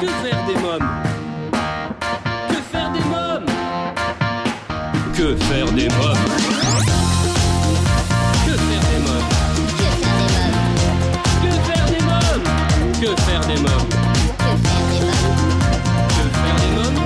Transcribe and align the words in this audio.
Que 0.00 0.06
faire 0.06 0.44
des 0.46 0.54
mômes 0.54 0.88
Que 2.48 2.54
faire 2.70 2.92
des 2.92 3.00
mômes 3.00 3.46
Que 5.16 5.34
faire 5.36 5.72
des 5.72 5.88
mômes 5.88 6.24
Que 8.46 8.52
faire 8.52 8.84
des 8.86 9.00
mômes 9.02 9.28
Que 11.42 11.50
faire 11.66 11.86
des 11.86 12.02
mômes 12.04 12.44
Que 13.00 13.08
faire 13.16 13.44
des 13.46 13.60
mômes 13.60 13.88
Que 16.14 16.24
faire 16.38 16.58
des 16.60 16.72
mômes 16.76 17.00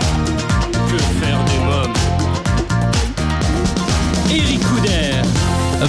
Que 0.90 0.98
faire 0.98 1.40
des 1.46 1.60
mômes 1.64 1.96
Eric 4.30 4.60
Couder 4.68 5.22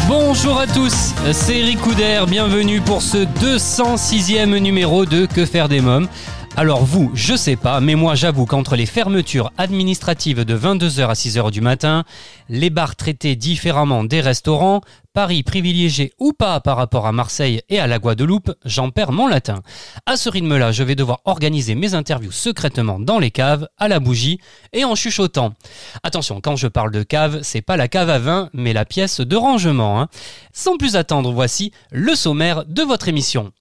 Bonjour 0.07 0.57
à 0.57 0.67
tous, 0.67 1.13
c'est 1.33 1.59
Eric 1.59 1.81
Couder, 1.81 2.23
bienvenue 2.27 2.81
pour 2.81 3.01
ce 3.01 3.17
206e 3.17 4.57
numéro 4.57 5.05
de 5.05 5.25
Que 5.27 5.45
faire 5.45 5.69
des 5.69 5.81
mômes. 5.81 6.07
Alors 6.55 6.85
vous, 6.85 7.09
je 7.15 7.35
sais 7.35 7.55
pas, 7.55 7.79
mais 7.79 7.95
moi 7.95 8.13
j'avoue 8.13 8.45
qu'entre 8.45 8.75
les 8.75 8.85
fermetures 8.85 9.51
administratives 9.57 10.45
de 10.45 10.55
22h 10.55 11.07
à 11.07 11.13
6h 11.13 11.49
du 11.49 11.61
matin, 11.61 12.03
les 12.47 12.69
bars 12.69 12.95
traités 12.95 13.35
différemment 13.35 14.03
des 14.03 14.21
restaurants, 14.21 14.81
Paris 15.13 15.41
privilégié 15.41 16.13
ou 16.19 16.31
pas 16.31 16.59
par 16.59 16.77
rapport 16.77 17.07
à 17.07 17.11
Marseille 17.11 17.61
et 17.69 17.79
à 17.79 17.87
la 17.87 17.97
Guadeloupe, 17.97 18.51
j'en 18.65 18.91
perds 18.91 19.11
mon 19.11 19.27
latin. 19.27 19.61
À 20.05 20.15
ce 20.15 20.29
rythme-là, 20.29 20.71
je 20.71 20.83
vais 20.83 20.93
devoir 20.93 21.21
organiser 21.25 21.73
mes 21.73 21.95
interviews 21.95 22.31
secrètement 22.31 22.99
dans 22.99 23.17
les 23.17 23.31
caves, 23.31 23.67
à 23.79 23.87
la 23.87 23.99
bougie 23.99 24.39
et 24.73 24.85
en 24.85 24.93
chuchotant. 24.93 25.55
Attention, 26.03 26.39
quand 26.39 26.55
je 26.55 26.67
parle 26.67 26.91
de 26.91 27.01
cave, 27.01 27.39
c'est 27.41 27.61
pas 27.63 27.77
la 27.77 27.87
cave 27.87 28.11
à 28.11 28.19
vin, 28.19 28.49
mais 28.53 28.73
la 28.73 28.85
pièce 28.85 29.21
de 29.21 29.35
rangement. 29.35 29.99
hein. 29.99 30.07
Sans 30.53 30.77
plus 30.77 30.95
attendre, 30.97 31.31
voici 31.31 31.71
le 31.91 32.13
sommaire 32.13 32.63
de 32.65 32.83
votre 32.83 33.07
émission. 33.07 33.51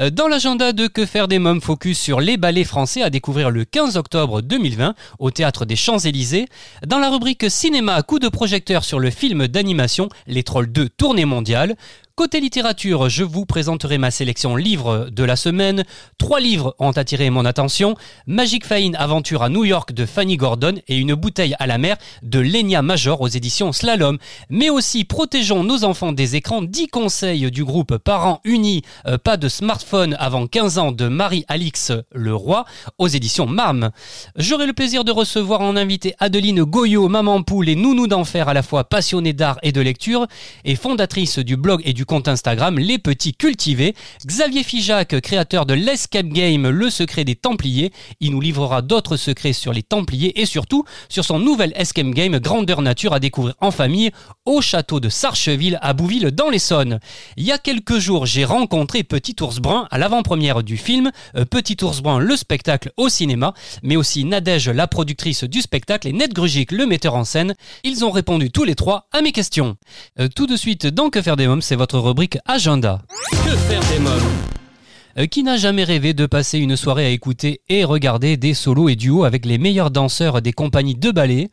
Euh, 0.00 0.10
Dans 0.10 0.26
l'agenda 0.26 0.72
de 0.72 0.88
Que 0.88 1.06
faire 1.06 1.28
des 1.28 1.38
mômes, 1.38 1.60
focus 1.60 1.98
sur 2.00 2.20
les 2.20 2.36
ballets 2.36 2.64
français 2.64 3.02
à 3.02 3.10
découvrir 3.10 3.50
le 3.50 3.64
15 3.64 3.96
octobre 3.96 4.40
2020 4.42 4.94
au 5.20 5.30
théâtre 5.30 5.64
des 5.64 5.76
Champs-Élysées. 5.76 6.46
Dans 6.84 6.98
la 6.98 7.10
rubrique 7.10 7.48
cinéma, 7.48 8.02
coup 8.02 8.18
de 8.18 8.28
projecteur 8.28 8.82
sur 8.82 8.98
le 8.98 9.10
film 9.10 9.46
d'animation 9.46 10.08
Les 10.26 10.42
Trolls 10.42 10.72
2 10.72 10.88
tournée 10.88 11.24
mondiale. 11.26 11.76
Côté 12.16 12.38
littérature, 12.38 13.08
je 13.08 13.24
vous 13.24 13.44
présenterai 13.44 13.98
ma 13.98 14.12
sélection 14.12 14.54
livres 14.54 15.08
de 15.10 15.24
la 15.24 15.34
semaine. 15.34 15.82
Trois 16.16 16.38
livres 16.38 16.76
ont 16.78 16.92
attiré 16.92 17.28
mon 17.28 17.44
attention. 17.44 17.96
Magic 18.28 18.64
Fine 18.64 18.94
Aventure 18.94 19.42
à 19.42 19.48
New 19.48 19.64
York 19.64 19.92
de 19.92 20.06
Fanny 20.06 20.36
Gordon 20.36 20.74
et 20.86 20.96
une 20.96 21.14
bouteille 21.14 21.56
à 21.58 21.66
la 21.66 21.76
mer 21.76 21.96
de 22.22 22.38
Lenia 22.38 22.82
Major 22.82 23.20
aux 23.20 23.26
éditions 23.26 23.72
Slalom. 23.72 24.18
Mais 24.48 24.70
aussi 24.70 25.04
Protégeons 25.04 25.64
nos 25.64 25.82
enfants 25.82 26.12
des 26.12 26.36
écrans, 26.36 26.62
10 26.62 26.86
conseils 26.86 27.50
du 27.50 27.64
groupe 27.64 27.98
Parents 27.98 28.40
Unis, 28.44 28.82
euh, 29.08 29.18
pas 29.18 29.36
de 29.36 29.48
smartphone 29.48 30.14
avant 30.20 30.46
15 30.46 30.78
ans 30.78 30.92
de 30.92 31.08
Marie-Alix 31.08 31.90
Leroy 32.12 32.64
aux 32.96 33.08
éditions 33.08 33.48
MAM. 33.48 33.90
J'aurai 34.36 34.68
le 34.68 34.72
plaisir 34.72 35.02
de 35.02 35.10
recevoir 35.10 35.62
en 35.62 35.74
invité 35.74 36.14
Adeline 36.20 36.62
Goyot, 36.62 37.08
maman 37.08 37.42
poule 37.42 37.68
et 37.68 37.74
nounou 37.74 38.06
d'enfer 38.06 38.48
à 38.48 38.54
la 38.54 38.62
fois 38.62 38.84
passionnée 38.84 39.32
d'art 39.32 39.58
et 39.64 39.72
de 39.72 39.80
lecture 39.80 40.28
et 40.64 40.76
fondatrice 40.76 41.40
du 41.40 41.56
blog 41.56 41.82
et 41.84 41.92
du 41.92 42.03
compte 42.04 42.28
Instagram 42.28 42.78
Les 42.78 42.98
Petits 42.98 43.34
Cultivés. 43.34 43.94
Xavier 44.26 44.62
Figeac, 44.62 45.20
créateur 45.20 45.66
de 45.66 45.74
l'Escape 45.74 46.28
Game 46.28 46.68
Le 46.68 46.90
Secret 46.90 47.24
des 47.24 47.34
Templiers. 47.34 47.92
Il 48.20 48.32
nous 48.32 48.40
livrera 48.40 48.82
d'autres 48.82 49.16
secrets 49.16 49.52
sur 49.52 49.72
les 49.72 49.82
Templiers 49.82 50.40
et 50.40 50.46
surtout 50.46 50.84
sur 51.08 51.24
son 51.24 51.38
nouvel 51.38 51.72
Escape 51.76 52.10
Game 52.10 52.38
Grandeur 52.38 52.82
Nature 52.82 53.12
à 53.12 53.20
découvrir 53.20 53.54
en 53.60 53.70
famille 53.70 54.10
au 54.44 54.60
château 54.60 55.00
de 55.00 55.08
Sarcheville 55.08 55.78
à 55.82 55.92
Bouville 55.92 56.30
dans 56.30 56.50
l'Essonne. 56.50 57.00
Il 57.36 57.44
y 57.44 57.52
a 57.52 57.58
quelques 57.58 57.98
jours, 57.98 58.26
j'ai 58.26 58.44
rencontré 58.44 59.02
Petit 59.02 59.36
Ours 59.40 59.58
Brun 59.58 59.86
à 59.90 59.98
l'avant-première 59.98 60.62
du 60.62 60.76
film 60.76 61.10
euh, 61.36 61.44
Petit 61.44 61.76
Ours 61.82 62.00
Brun, 62.00 62.18
le 62.18 62.36
spectacle 62.36 62.92
au 62.96 63.08
cinéma, 63.08 63.54
mais 63.82 63.96
aussi 63.96 64.24
Nadège, 64.24 64.68
la 64.68 64.86
productrice 64.86 65.44
du 65.44 65.60
spectacle, 65.60 66.08
et 66.08 66.12
Ned 66.12 66.32
Grugic, 66.32 66.72
le 66.72 66.86
metteur 66.86 67.14
en 67.14 67.24
scène. 67.24 67.54
Ils 67.82 68.04
ont 68.04 68.10
répondu 68.10 68.50
tous 68.50 68.64
les 68.64 68.74
trois 68.74 69.08
à 69.12 69.22
mes 69.22 69.32
questions. 69.32 69.76
Euh, 70.18 70.28
tout 70.28 70.46
de 70.46 70.56
suite, 70.56 70.86
dans 70.86 71.10
Que 71.10 71.22
faire 71.22 71.36
des 71.36 71.46
mômes, 71.46 71.62
c'est 71.62 71.76
votre 71.76 71.93
rubrique 72.00 72.38
Agenda. 72.46 73.02
Que 73.30 73.56
faire 73.56 73.80
des 73.80 73.98
Euh, 75.16 75.26
Qui 75.26 75.42
n'a 75.44 75.56
jamais 75.56 75.84
rêvé 75.84 76.12
de 76.12 76.26
passer 76.26 76.58
une 76.58 76.76
soirée 76.76 77.06
à 77.06 77.10
écouter 77.10 77.60
et 77.68 77.84
regarder 77.84 78.36
des 78.36 78.52
solos 78.54 78.88
et 78.88 78.96
duos 78.96 79.24
avec 79.24 79.46
les 79.46 79.58
meilleurs 79.58 79.90
danseurs 79.90 80.42
des 80.42 80.52
compagnies 80.52 80.96
de 80.96 81.10
ballet? 81.10 81.50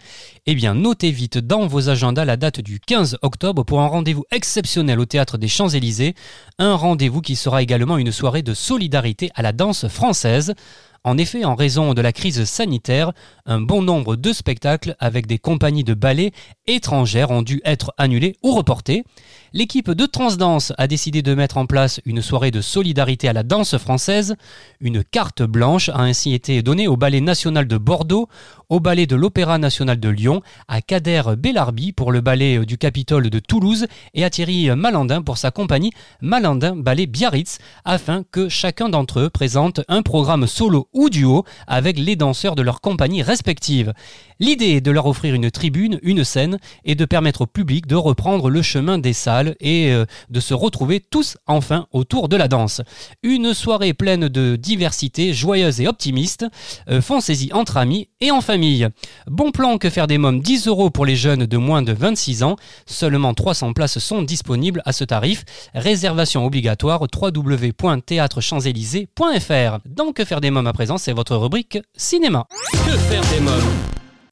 Eh 0.47 0.56
bien, 0.56 0.74
notez 0.74 1.12
vite 1.12 1.38
dans 1.38 1.68
vos 1.68 1.90
agendas 1.90 2.25
la 2.25 2.38
date 2.38 2.59
du 2.59 2.80
15 2.80 3.18
octobre 3.22 3.63
pour 3.63 3.81
un 3.81 3.88
rendez-vous 3.88 4.25
exceptionnel 4.31 5.00
au 5.00 5.06
théâtre 5.06 5.38
des 5.38 5.47
Champs-Élysées. 5.47 6.16
Un 6.57 6.75
rendez-vous 6.75 7.22
qui 7.22 7.35
sera 7.35 7.62
également 7.62 7.97
une 7.97 8.12
soirée 8.12 8.41
de 8.41 8.53
solidarité 8.53 9.30
à 9.35 9.41
la 9.44 9.51
danse 9.53 9.88
française. 9.88 10.53
En 11.03 11.17
effet, 11.17 11.45
en 11.45 11.56
raison 11.56 11.95
de 11.95 12.01
la 12.01 12.13
crise 12.13 12.44
sanitaire, 12.44 13.12
un 13.47 13.59
bon 13.59 13.81
nombre 13.81 14.16
de 14.16 14.31
spectacles 14.31 14.95
avec 15.00 15.25
des 15.25 15.39
compagnies 15.39 15.84
de 15.84 15.95
ballet 15.95 16.31
étrangères 16.67 17.31
ont 17.31 17.41
dû 17.41 17.59
être 17.66 17.91
annulés 17.97 18.35
ou 18.44 18.51
reportés. 18.51 19.03
L'équipe 19.51 19.89
de 19.89 20.06
Transdanse 20.06 20.73
a 20.78 20.85
décidé 20.85 21.23
de 21.23 21.34
mettre 21.34 21.57
en 21.57 21.66
place 21.66 22.01
une 22.06 22.22
soirée 22.22 22.51
de 22.51 22.62
solidarité 22.62 23.28
à 23.28 23.34
la 23.34 23.41
danse 23.41 23.78
française. 23.78 24.35
Une 24.79 25.03
carte 25.03 25.41
blanche 25.41 25.89
a 25.89 26.01
ainsi 26.01 26.35
été 26.35 26.62
donnée 26.62 26.88
au 26.88 26.97
Ballet 26.97 27.19
national 27.19 27.68
de 27.68 27.78
Bordeaux, 27.78 28.29
au 28.71 28.79
Ballet 28.79 29.05
de 29.05 29.17
l'Opéra 29.17 29.57
national 29.57 29.99
de 29.99 30.07
Lyon, 30.07 30.41
à 30.69 30.81
Kader 30.81 31.23
Bellarbi 31.37 31.91
pour 31.91 32.13
le 32.13 32.21
Ballet 32.21 32.65
du 32.65 32.77
Capitole 32.77 33.29
de 33.29 33.39
Toulouse 33.39 33.85
et 34.13 34.23
à 34.23 34.29
Thierry 34.29 34.69
Malandin 34.77 35.21
pour 35.21 35.37
sa 35.37 35.51
compagnie 35.51 35.91
Malandin 36.21 36.77
Ballet 36.77 37.05
Biarritz, 37.05 37.57
afin 37.83 38.23
que 38.31 38.47
chacun 38.47 38.87
d'entre 38.87 39.19
eux 39.19 39.29
présente 39.29 39.81
un 39.89 40.01
programme 40.01 40.47
solo 40.47 40.87
ou 40.93 41.09
duo 41.09 41.43
avec 41.67 41.99
les 41.99 42.15
danseurs 42.15 42.55
de 42.55 42.61
leur 42.61 42.79
compagnie 42.79 43.23
respective. 43.23 43.93
L'idée 44.39 44.69
est 44.69 44.81
de 44.81 44.89
leur 44.89 45.05
offrir 45.05 45.35
une 45.35 45.51
tribune, 45.51 45.99
une 46.01 46.23
scène 46.23 46.57
et 46.85 46.95
de 46.95 47.05
permettre 47.05 47.41
au 47.41 47.47
public 47.47 47.88
de 47.88 47.95
reprendre 47.95 48.49
le 48.49 48.61
chemin 48.61 48.97
des 48.99 49.13
salles 49.13 49.55
et 49.59 49.91
euh, 49.91 50.05
de 50.29 50.39
se 50.39 50.53
retrouver 50.53 51.01
tous 51.01 51.38
enfin 51.45 51.88
autour 51.91 52.29
de 52.29 52.38
la 52.38 52.47
danse. 52.47 52.81
Une 53.21 53.53
soirée 53.53 53.93
pleine 53.93 54.29
de 54.29 54.55
diversité, 54.55 55.33
joyeuse 55.33 55.81
et 55.81 55.88
optimiste. 55.88 56.45
Euh, 56.89 57.01
Foncez-y 57.01 57.51
entre 57.53 57.75
amis 57.77 58.07
et 58.21 58.31
en 58.31 58.41
famille. 58.41 58.60
Bon 59.27 59.51
plan 59.51 59.77
que 59.77 59.89
faire 59.89 60.07
des 60.07 60.17
mômes 60.17 60.41
10 60.41 60.67
euros 60.67 60.89
pour 60.89 61.05
les 61.05 61.16
jeunes 61.16 61.45
de 61.45 61.57
moins 61.57 61.81
de 61.81 61.94
26 61.94 62.44
ans. 62.44 62.55
Seulement 62.85 63.33
300 63.33 63.73
places 63.73 63.99
sont 63.99 64.22
disponibles 64.22 64.81
à 64.85 64.94
ce 64.94 65.03
tarif. 65.03 65.44
Réservation 65.73 66.45
obligatoire 66.45 67.01
www.théâtrechamps-élysées.fr. 67.01 69.79
Donc 69.85 70.17
que 70.17 70.25
faire 70.25 70.41
des 70.41 70.51
mômes 70.51 70.67
à 70.67 70.73
présent, 70.73 70.97
c'est 70.97 71.13
votre 71.13 71.35
rubrique 71.35 71.79
cinéma. 71.95 72.45
Que 72.71 72.97
faire 72.97 73.23
des 73.33 73.39
mômes? 73.39 73.61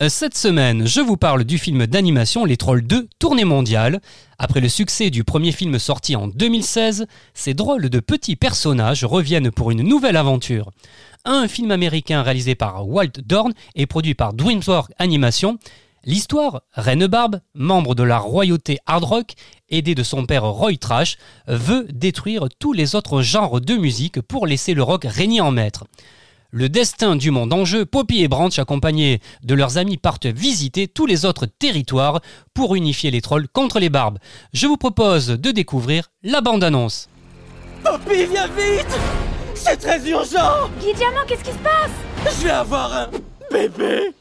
Euh, 0.01 0.07
Cette 0.07 0.38
semaine, 0.38 0.88
je 0.88 1.01
vous 1.01 1.18
parle 1.18 1.44
du 1.44 1.57
film 1.57 1.85
d'animation 1.85 2.45
Les 2.45 2.56
Trolls 2.56 2.88
2, 2.88 3.09
tournée 3.19 3.44
mondiale. 3.44 4.00
Après 4.38 4.62
le 4.62 4.69
succès 4.69 5.09
du 5.09 5.25
premier 5.25 5.51
film 5.51 5.78
sorti 5.78 6.16
en 6.16 6.29
2016, 6.29 7.06
ces 7.34 7.53
drôles 7.53 7.89
de 7.89 8.00
petits 8.00 8.38
personnages 8.38 9.03
reviennent 9.03 9.51
pour 9.51 9.72
une 9.72 9.81
nouvelle 9.81 10.16
aventure. 10.16 10.72
Un 11.25 11.47
film 11.47 11.72
américain 11.72 12.22
réalisé 12.22 12.56
par 12.56 12.88
Walt 12.88 13.22
Dorn 13.25 13.53
et 13.75 13.85
produit 13.85 14.16
par 14.16 14.34
DreamWorks 14.34 14.91
Animation. 14.97 15.57
L'histoire, 16.06 16.62
Reine 16.74 17.07
Barbe, 17.07 17.41
membre 17.53 17.94
de 17.94 18.03
la 18.03 18.19
royauté 18.19 18.78
hard 18.85 19.03
rock, 19.03 19.34
aidée 19.69 19.96
de 19.96 20.03
son 20.03 20.25
père 20.25 20.46
Roy 20.46 20.78
Trash, 20.78 21.18
veut 21.47 21.88
détruire 21.91 22.47
tous 22.57 22.72
les 22.72 22.96
autres 22.96 23.22
genres 23.22 23.59
de 23.59 23.75
musique 23.75 24.22
pour 24.22 24.47
laisser 24.47 24.74
le 24.74 24.81
rock 24.81 25.06
régner 25.06 25.41
en 25.41 25.52
maître. 25.52 25.84
Le 26.52 26.69
destin 26.69 27.18
du 27.18 27.31
monde 27.31 27.53
en 27.53 27.66
jeu, 27.66 27.86
Poppy 27.86 28.24
et 28.24 28.28
Branch, 28.30 28.57
accompagnés 28.57 29.19
de 29.44 29.53
leurs 29.53 29.78
amis, 29.78 29.97
partent 29.97 30.25
visiter 30.25 30.88
tous 30.88 31.06
les 31.06 31.25
autres 31.25 31.46
territoires 31.46 32.22
pour 32.53 32.75
unifier 32.75 33.12
les 33.12 33.22
trolls 33.22 33.50
contre 33.50 33.80
les 33.80 33.90
barbes. 33.90 34.19
Je 34.53 34.68
vous 34.68 34.78
propose 34.78 35.28
de 35.28 35.51
découvrir 35.51 36.09
la 36.24 36.40
bande-annonce. 36.40 37.09
Poppy, 37.84 38.25
viens 38.25 38.47
vite 38.47 38.97
C'est 39.62 39.78
très 39.78 40.00
urgent 40.09 40.69
Guy 40.80 40.94
Diamant, 40.94 41.22
qu'est-ce 41.28 41.44
qui 41.44 41.51
se 41.51 41.57
passe? 41.57 42.36
Je 42.39 42.45
vais 42.45 42.50
avoir 42.51 42.92
un 42.94 43.07
bébé 43.51 44.13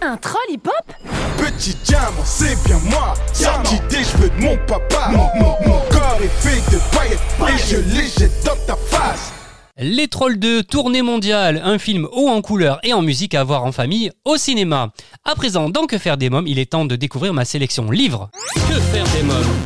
Un 0.00 0.16
troll 0.16 0.40
hip-hop 0.50 0.94
Petit 1.38 1.74
diamant, 1.84 2.24
c'est 2.24 2.56
bien 2.64 2.78
moi. 2.90 3.14
Sorti 3.32 3.76
des 3.90 4.04
cheveux 4.04 4.30
de 4.30 4.40
mon 4.42 4.56
papa. 4.66 5.08
Mon, 5.10 5.28
mon- 5.38 5.56
mon 5.68 5.78
corps 5.90 6.18
est 6.22 6.28
fait 6.28 6.60
de 6.74 6.78
paillettes 6.96 7.18
et 7.48 7.58
je 7.68 7.76
les 7.96 8.06
jette 8.08 8.44
dans 8.44 8.56
ta 8.66 8.76
face. 8.76 9.32
Les 9.78 10.06
Trolls 10.06 10.38
2, 10.38 10.62
tournée 10.62 11.02
mondiale, 11.02 11.60
un 11.64 11.78
film 11.78 12.06
haut 12.12 12.28
en 12.28 12.42
couleur 12.42 12.78
et 12.84 12.92
en 12.92 13.02
musique 13.02 13.34
à 13.34 13.42
voir 13.42 13.64
en 13.64 13.72
famille 13.72 14.12
au 14.24 14.36
cinéma. 14.36 14.90
À 15.24 15.34
présent, 15.34 15.68
dans 15.70 15.86
Que 15.86 15.98
faire 15.98 16.16
des 16.16 16.30
mômes, 16.30 16.46
il 16.46 16.58
est 16.58 16.70
temps 16.70 16.84
de 16.84 16.94
découvrir 16.94 17.32
ma 17.34 17.44
sélection 17.44 17.90
livres. 17.90 18.30
Que 18.68 18.74
faire 18.80 19.04
des 19.16 19.22
mômes? 19.22 19.56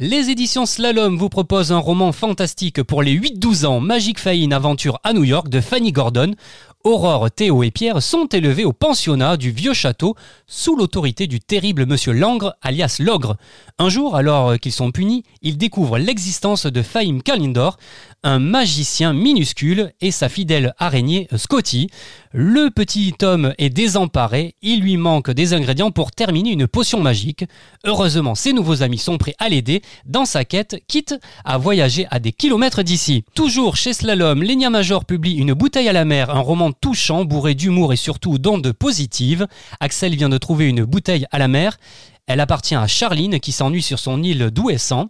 Les 0.00 0.30
éditions 0.30 0.64
Slalom 0.64 1.16
vous 1.16 1.28
proposent 1.28 1.72
un 1.72 1.78
roman 1.78 2.12
fantastique 2.12 2.84
pour 2.84 3.02
les 3.02 3.18
8-12 3.18 3.66
ans, 3.66 3.80
Magic 3.80 4.20
Fine 4.20 4.52
Aventure 4.52 5.00
à 5.02 5.12
New 5.12 5.24
York 5.24 5.48
de 5.48 5.60
Fanny 5.60 5.90
Gordon, 5.90 6.36
Aurore, 6.84 7.32
Théo 7.32 7.64
et 7.64 7.72
Pierre 7.72 8.00
sont 8.00 8.26
élevés 8.26 8.64
au 8.64 8.72
pensionnat 8.72 9.36
du 9.36 9.50
vieux 9.50 9.74
château 9.74 10.14
sous 10.46 10.76
l'autorité 10.76 11.26
du 11.26 11.40
terrible 11.40 11.84
monsieur 11.84 12.12
Langre, 12.12 12.54
alias 12.62 12.98
Logre. 13.00 13.36
Un 13.80 13.88
jour, 13.88 14.14
alors 14.14 14.56
qu'ils 14.60 14.70
sont 14.70 14.92
punis, 14.92 15.24
ils 15.42 15.58
découvrent 15.58 15.98
l'existence 15.98 16.66
de 16.66 16.82
Fahim 16.82 17.20
Kalindor, 17.20 17.76
un 18.22 18.38
magicien 18.38 19.12
minuscule 19.12 19.92
et 20.00 20.10
sa 20.10 20.28
fidèle 20.28 20.74
araignée 20.78 21.28
Scotty. 21.36 21.88
Le 22.32 22.70
petit 22.70 23.14
homme 23.22 23.54
est 23.58 23.70
désemparé, 23.70 24.54
il 24.60 24.80
lui 24.80 24.96
manque 24.96 25.30
des 25.30 25.54
ingrédients 25.54 25.90
pour 25.90 26.10
terminer 26.10 26.50
une 26.50 26.66
potion 26.66 27.00
magique. 27.00 27.44
Heureusement, 27.84 28.34
ses 28.34 28.52
nouveaux 28.52 28.82
amis 28.82 28.98
sont 28.98 29.18
prêts 29.18 29.34
à 29.38 29.48
l'aider 29.48 29.82
dans 30.04 30.24
sa 30.24 30.44
quête, 30.44 30.82
quitte 30.88 31.14
à 31.44 31.58
voyager 31.58 32.06
à 32.10 32.18
des 32.18 32.32
kilomètres 32.32 32.82
d'ici. 32.82 33.24
Toujours 33.34 33.76
chez 33.76 33.92
Slalom, 33.92 34.42
Lenia 34.42 34.70
Major 34.70 35.04
publie 35.04 35.36
Une 35.36 35.54
bouteille 35.54 35.88
à 35.88 35.92
la 35.92 36.04
mer, 36.04 36.30
un 36.30 36.40
roman 36.40 36.72
touchant, 36.72 37.24
bourré 37.24 37.54
d'humour 37.54 37.92
et 37.92 37.96
surtout 37.96 38.38
d'ondes 38.38 38.72
positives. 38.72 39.46
Axel 39.80 40.16
vient 40.16 40.28
de 40.28 40.38
trouver 40.38 40.66
une 40.66 40.84
bouteille 40.84 41.26
à 41.30 41.38
la 41.38 41.48
mer. 41.48 41.78
Elle 42.28 42.40
appartient 42.40 42.74
à 42.74 42.86
Charline 42.86 43.40
qui 43.40 43.52
s'ennuie 43.52 43.82
sur 43.82 43.98
son 43.98 44.22
île 44.22 44.50
d'Ouessant. 44.50 45.08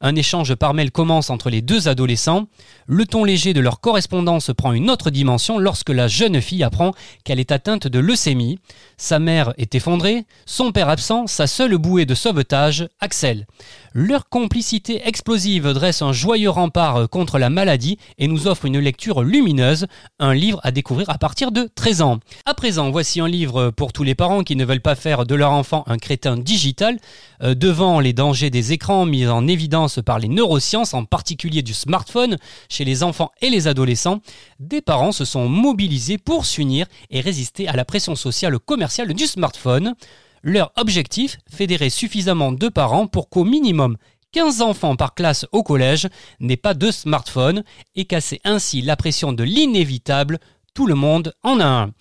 Un 0.00 0.14
échange 0.14 0.54
par 0.54 0.74
mail 0.74 0.92
commence 0.92 1.28
entre 1.28 1.50
les 1.50 1.60
deux 1.60 1.88
adolescents. 1.88 2.46
Le 2.86 3.04
ton 3.04 3.24
léger 3.24 3.52
de 3.52 3.60
leur 3.60 3.80
correspondance 3.80 4.52
prend 4.56 4.72
une 4.72 4.90
autre 4.90 5.10
dimension 5.10 5.58
lorsque 5.58 5.88
la 5.88 6.06
jeune 6.06 6.40
fille 6.40 6.62
apprend 6.62 6.92
qu'elle 7.24 7.40
est 7.40 7.50
atteinte 7.50 7.88
de 7.88 7.98
leucémie. 7.98 8.60
Sa 8.96 9.18
mère 9.18 9.54
est 9.58 9.74
effondrée, 9.74 10.24
son 10.46 10.70
père 10.70 10.88
absent, 10.88 11.26
sa 11.26 11.48
seule 11.48 11.76
bouée 11.78 12.06
de 12.06 12.14
sauvetage, 12.14 12.86
Axel. 13.00 13.46
Leur 13.92 14.28
complicité 14.28 15.00
explosive 15.04 15.72
dresse 15.72 16.02
un 16.02 16.12
joyeux 16.12 16.50
rempart 16.50 17.08
contre 17.08 17.38
la 17.38 17.50
maladie 17.50 17.98
et 18.18 18.28
nous 18.28 18.46
offre 18.46 18.66
une 18.66 18.78
lecture 18.78 19.22
lumineuse, 19.22 19.86
un 20.20 20.34
livre 20.34 20.60
à 20.62 20.70
découvrir 20.70 21.10
à 21.10 21.18
partir 21.18 21.50
de 21.50 21.68
13 21.74 22.02
ans. 22.02 22.20
À 22.44 22.54
présent, 22.54 22.90
voici 22.90 23.20
un 23.20 23.26
livre 23.26 23.70
pour 23.70 23.92
tous 23.92 24.04
les 24.04 24.14
parents 24.14 24.44
qui 24.44 24.54
ne 24.54 24.64
veulent 24.64 24.80
pas 24.80 24.94
faire 24.94 25.26
de 25.26 25.34
leur 25.34 25.50
enfant 25.50 25.82
un 25.88 25.98
crétin 25.98 26.36
digital. 26.58 26.98
Euh, 27.42 27.54
devant 27.54 28.00
les 28.00 28.12
dangers 28.12 28.50
des 28.50 28.72
écrans 28.72 29.06
mis 29.06 29.26
en 29.28 29.46
évidence 29.46 30.00
par 30.04 30.18
les 30.18 30.26
neurosciences, 30.26 30.92
en 30.92 31.04
particulier 31.04 31.62
du 31.62 31.72
smartphone, 31.72 32.36
chez 32.68 32.84
les 32.84 33.04
enfants 33.04 33.30
et 33.40 33.48
les 33.48 33.68
adolescents, 33.68 34.20
des 34.58 34.80
parents 34.80 35.12
se 35.12 35.24
sont 35.24 35.48
mobilisés 35.48 36.18
pour 36.18 36.44
s'unir 36.44 36.86
et 37.10 37.20
résister 37.20 37.68
à 37.68 37.76
la 37.76 37.84
pression 37.84 38.16
sociale 38.16 38.58
commerciale 38.58 39.14
du 39.14 39.26
smartphone. 39.26 39.94
Leur 40.42 40.72
objectif, 40.76 41.38
fédérer 41.48 41.90
suffisamment 41.90 42.50
de 42.50 42.68
parents 42.68 43.06
pour 43.06 43.28
qu'au 43.28 43.44
minimum 43.44 43.96
15 44.32 44.60
enfants 44.60 44.96
par 44.96 45.14
classe 45.14 45.46
au 45.52 45.62
collège 45.62 46.08
n'aient 46.40 46.56
pas 46.56 46.74
de 46.74 46.90
smartphone 46.90 47.62
et 47.94 48.04
casser 48.04 48.40
ainsi 48.44 48.82
la 48.82 48.96
pression 48.96 49.32
de 49.32 49.44
l'inévitable, 49.44 50.38
tout 50.74 50.86
le 50.86 50.94
monde 50.94 51.34
en 51.44 51.60
a 51.60 51.66
un. 51.66 51.92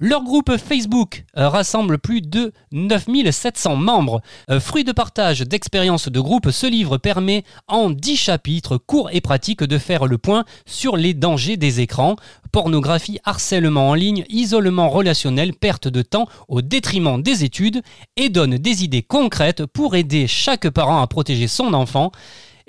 Leur 0.00 0.22
groupe 0.22 0.56
Facebook 0.56 1.24
euh, 1.36 1.48
rassemble 1.48 1.98
plus 1.98 2.20
de 2.20 2.52
9700 2.70 3.74
membres. 3.74 4.20
Euh, 4.48 4.60
fruit 4.60 4.84
de 4.84 4.92
partage 4.92 5.40
d'expériences 5.40 6.08
de 6.08 6.20
groupe, 6.20 6.52
ce 6.52 6.68
livre 6.68 6.98
permet 6.98 7.42
en 7.66 7.90
10 7.90 8.16
chapitres 8.16 8.78
courts 8.78 9.10
et 9.12 9.20
pratiques 9.20 9.64
de 9.64 9.76
faire 9.76 10.06
le 10.06 10.16
point 10.16 10.44
sur 10.66 10.96
les 10.96 11.14
dangers 11.14 11.56
des 11.56 11.80
écrans, 11.80 12.14
pornographie, 12.52 13.18
harcèlement 13.24 13.88
en 13.88 13.94
ligne, 13.94 14.24
isolement 14.28 14.88
relationnel, 14.88 15.52
perte 15.52 15.88
de 15.88 16.02
temps 16.02 16.28
au 16.46 16.62
détriment 16.62 17.20
des 17.20 17.42
études 17.42 17.82
et 18.16 18.28
donne 18.28 18.56
des 18.56 18.84
idées 18.84 19.02
concrètes 19.02 19.66
pour 19.66 19.96
aider 19.96 20.28
chaque 20.28 20.70
parent 20.70 21.02
à 21.02 21.08
protéger 21.08 21.48
son 21.48 21.74
enfant 21.74 22.12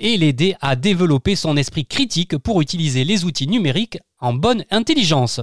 et 0.00 0.16
l'aider 0.16 0.56
à 0.60 0.74
développer 0.74 1.36
son 1.36 1.56
esprit 1.56 1.86
critique 1.86 2.36
pour 2.38 2.60
utiliser 2.60 3.04
les 3.04 3.24
outils 3.24 3.46
numériques 3.46 3.98
en 4.20 4.32
bonne 4.32 4.64
intelligence. 4.70 5.40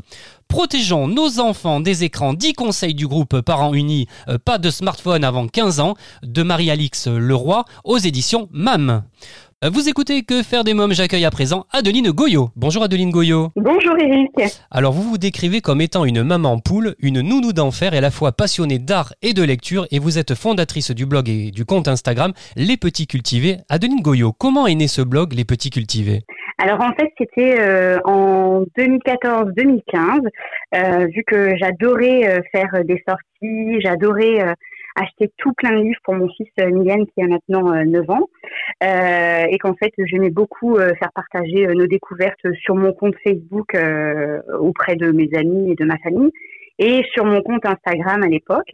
Protégeons 0.47 1.07
nos 1.07 1.39
enfants 1.39 1.79
des 1.79 2.03
écrans 2.03 2.33
10 2.33 2.53
conseils 2.53 2.93
du 2.95 3.07
groupe 3.07 3.41
Parents 3.41 3.73
Unis, 3.73 4.07
euh, 4.29 4.37
pas 4.37 4.57
de 4.57 4.69
smartphone 4.69 5.23
avant 5.23 5.47
15 5.47 5.79
ans, 5.79 5.95
de 6.23 6.43
Marie-Alix 6.43 7.07
Leroy 7.07 7.65
aux 7.83 7.97
éditions 7.97 8.47
MAM. 8.51 9.03
Euh, 9.65 9.71
vous 9.71 9.89
écoutez 9.89 10.21
Que 10.21 10.43
faire 10.43 10.63
des 10.63 10.75
mômes? 10.75 10.93
J'accueille 10.93 11.25
à 11.25 11.31
présent 11.31 11.65
Adeline 11.71 12.11
Goyot. 12.11 12.51
Bonjour 12.55 12.83
Adeline 12.83 13.09
Goyot. 13.09 13.49
Bonjour 13.55 13.95
Eric. 13.99 14.53
Alors 14.69 14.93
vous 14.93 15.01
vous 15.01 15.17
décrivez 15.17 15.61
comme 15.61 15.81
étant 15.81 16.05
une 16.05 16.21
maman 16.21 16.59
poule, 16.59 16.95
une 16.99 17.21
nounou 17.21 17.53
d'enfer 17.53 17.95
et 17.95 17.97
à 17.97 18.01
la 18.01 18.11
fois 18.11 18.33
passionnée 18.33 18.77
d'art 18.77 19.13
et 19.23 19.33
de 19.33 19.41
lecture 19.41 19.87
et 19.89 19.97
vous 19.97 20.19
êtes 20.19 20.35
fondatrice 20.35 20.91
du 20.91 21.07
blog 21.07 21.27
et 21.27 21.49
du 21.49 21.65
compte 21.65 21.87
Instagram 21.87 22.33
Les 22.55 22.77
Petits 22.77 23.07
Cultivés. 23.07 23.57
Adeline 23.67 24.01
Goyot, 24.01 24.31
comment 24.31 24.67
est 24.67 24.75
né 24.75 24.87
ce 24.87 25.01
blog 25.01 25.33
Les 25.33 25.43
Petits 25.43 25.71
Cultivés? 25.71 26.21
Alors 26.59 26.81
en 26.81 26.91
fait, 26.93 27.11
c'était 27.19 27.59
euh, 27.59 27.99
en 28.03 28.63
2014-2015, 28.77 30.27
euh, 30.73 31.05
vu 31.05 31.23
que 31.23 31.55
j'adorais 31.55 32.41
faire 32.51 32.83
des 32.83 33.03
sorties, 33.07 33.79
j'adorais 33.79 34.55
acheter 34.97 35.31
tout 35.37 35.53
plein 35.53 35.71
de 35.71 35.83
livres 35.83 35.99
pour 36.03 36.15
mon 36.15 36.27
fils 36.29 36.49
euh, 36.59 36.69
Mylène 36.69 37.05
qui 37.07 37.21
a 37.21 37.27
maintenant 37.27 37.73
9 37.83 37.87
euh, 37.87 38.13
ans 38.13 38.27
euh, 38.83 39.45
et 39.49 39.57
qu'en 39.59 39.75
fait 39.75 39.93
j'aimais 39.97 40.29
beaucoup 40.29 40.77
faire 40.77 41.11
partager 41.13 41.67
nos 41.67 41.87
découvertes 41.87 42.45
sur 42.61 42.75
mon 42.75 42.93
compte 42.93 43.15
Facebook 43.23 43.77
auprès 44.59 44.95
de 44.95 45.11
mes 45.11 45.29
amis 45.35 45.71
et 45.71 45.75
de 45.75 45.85
ma 45.85 45.97
famille 45.99 46.31
et 46.79 47.03
sur 47.13 47.25
mon 47.25 47.41
compte 47.41 47.65
Instagram 47.65 48.23
à 48.23 48.27
l'époque. 48.27 48.71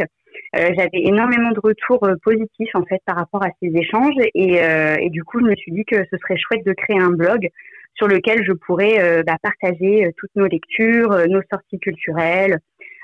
j'avais 0.54 0.90
énormément 0.94 1.52
de 1.52 1.60
retours 1.60 2.08
positifs 2.24 2.76
en 2.76 2.84
fait 2.86 3.02
par 3.06 3.18
rapport 3.18 3.44
à 3.44 3.50
ces 3.62 3.72
échanges 3.76 4.16
et, 4.34 5.10
du 5.10 5.24
coup 5.24 5.40
je 5.40 5.46
me 5.46 5.56
suis 5.56 5.72
dit 5.72 5.86
que 5.86 5.98
ce 6.12 6.18
serait 6.18 6.38
chouette 6.38 6.66
de 6.66 6.74
créer 6.74 7.00
un 7.00 7.12
blog 7.12 7.50
sur 7.96 8.08
lequel 8.08 8.44
je 8.44 8.54
pourrais 8.54 9.24
bah, 9.24 9.38
partager 9.42 10.12
toutes 10.18 10.36
nos 10.36 10.48
lectures, 10.48 11.10
nos 11.28 11.42
sorties 11.50 11.80
culturelles, 11.80 12.60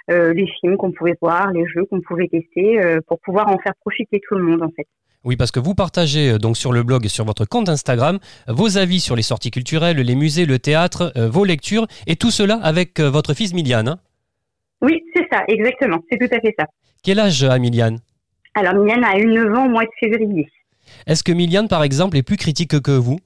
euh, 0.10 0.34
les 0.34 0.48
films 0.60 0.76
qu'on 0.78 0.92
pouvait 0.92 1.16
voir, 1.22 1.52
les 1.52 1.68
jeux 1.68 1.86
qu'on 1.86 2.02
pouvait 2.02 2.28
tester, 2.28 2.82
euh, 2.82 3.00
pour 3.08 3.20
pouvoir 3.20 3.48
en 3.48 3.60
faire 3.60 3.74
profiter 3.82 4.20
tout 4.28 4.36
le 4.36 4.44
monde 4.44 4.64
en 4.64 4.70
fait. 4.76 4.88
Oui, 5.24 5.36
parce 5.36 5.52
que 5.52 5.60
vous 5.60 5.76
partagez 5.76 6.32
euh, 6.32 6.38
donc 6.40 6.58
sur 6.58 6.74
le 6.74 6.82
blog 6.82 7.06
et 7.06 7.10
sur 7.10 7.26
votre 7.26 7.46
compte 7.46 7.70
Instagram 7.70 8.18
vos 8.48 8.80
avis 8.80 9.02
sur 9.02 9.16
les 9.16 9.22
sorties 9.22 9.52
culturelles, 9.52 9.98
les 9.98 10.16
musées, 10.16 10.48
le 10.48 10.58
théâtre, 10.58 11.14
vos 11.16 11.46
lectures 11.46 11.86
et 12.08 12.16
tout 12.16 12.32
cela 12.32 12.56
avec 12.64 13.00
votre 13.00 13.36
fils 13.36 13.54
Miliane. 13.54 13.88
Hein 13.88 14.00
oui, 14.82 15.04
c'est 15.14 15.28
ça, 15.32 15.44
exactement, 15.48 16.00
c'est 16.10 16.18
tout 16.18 16.34
à 16.34 16.40
fait 16.40 16.56
ça. 16.58 16.66
Quel 17.04 17.20
âge 17.20 17.44
a 17.44 17.60
Miliane? 17.60 18.00
Alors 18.56 18.74
Miliane 18.74 19.04
a 19.04 19.20
eu 19.20 19.28
9 19.28 19.54
ans 19.54 19.66
au 19.68 19.70
mois 19.70 19.84
de 19.84 19.92
février. 20.00 20.48
Est-ce 21.06 21.24
que 21.24 21.32
Miliane, 21.32 21.68
par 21.68 21.84
exemple, 21.84 22.18
est 22.18 22.24
plus 22.24 22.38
critique 22.38 22.82
que 22.82 22.92
vous? 22.98 23.20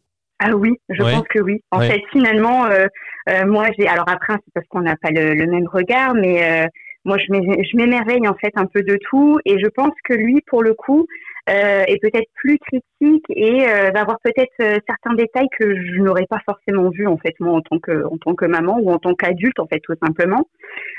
Ah 0.45 0.55
oui, 0.57 0.77
je 0.89 1.01
pense 1.01 1.25
que 1.29 1.39
oui. 1.39 1.61
En 1.71 1.79
fait, 1.79 2.01
finalement, 2.11 2.65
euh, 2.65 2.87
euh, 3.29 3.45
moi, 3.45 3.67
j'ai. 3.77 3.87
Alors 3.87 4.09
après, 4.09 4.33
c'est 4.33 4.53
parce 4.53 4.67
qu'on 4.67 4.81
n'a 4.81 4.97
pas 4.97 5.09
le, 5.09 5.45
même 5.45 5.67
regard, 5.67 6.13
mais 6.15 6.43
euh, 6.43 6.67
moi, 7.05 7.17
je 7.17 7.77
m'émerveille 7.77 8.27
en 8.27 8.35
fait 8.35 8.51
un 8.55 8.65
peu 8.65 8.83
de 8.83 8.97
tout, 9.09 9.39
et 9.45 9.57
je 9.57 9.67
pense 9.67 9.93
que 10.03 10.13
lui, 10.13 10.41
pour 10.47 10.61
le 10.61 10.73
coup, 10.73 11.07
est 11.47 12.01
peut-être 12.01 12.27
plus 12.35 12.57
critique 12.57 13.25
et 13.29 13.65
va 13.65 14.01
avoir 14.01 14.17
peut-être 14.23 14.53
certains 14.59 15.13
détails 15.15 15.49
que 15.59 15.75
je 15.75 16.01
n'aurais 16.01 16.25
pas 16.29 16.39
forcément 16.45 16.89
vus 16.89 17.05
en 17.05 17.17
fait 17.17 17.33
moi 17.41 17.51
en 17.51 17.61
tant 17.61 17.79
que 17.79 18.05
en 18.05 18.17
tant 18.17 18.33
que 18.33 18.45
maman 18.45 18.79
ou 18.79 18.89
en 18.89 18.97
tant 18.97 19.13
qu'adulte 19.13 19.59
en 19.59 19.67
fait 19.67 19.81
tout 19.81 19.93
simplement. 20.01 20.47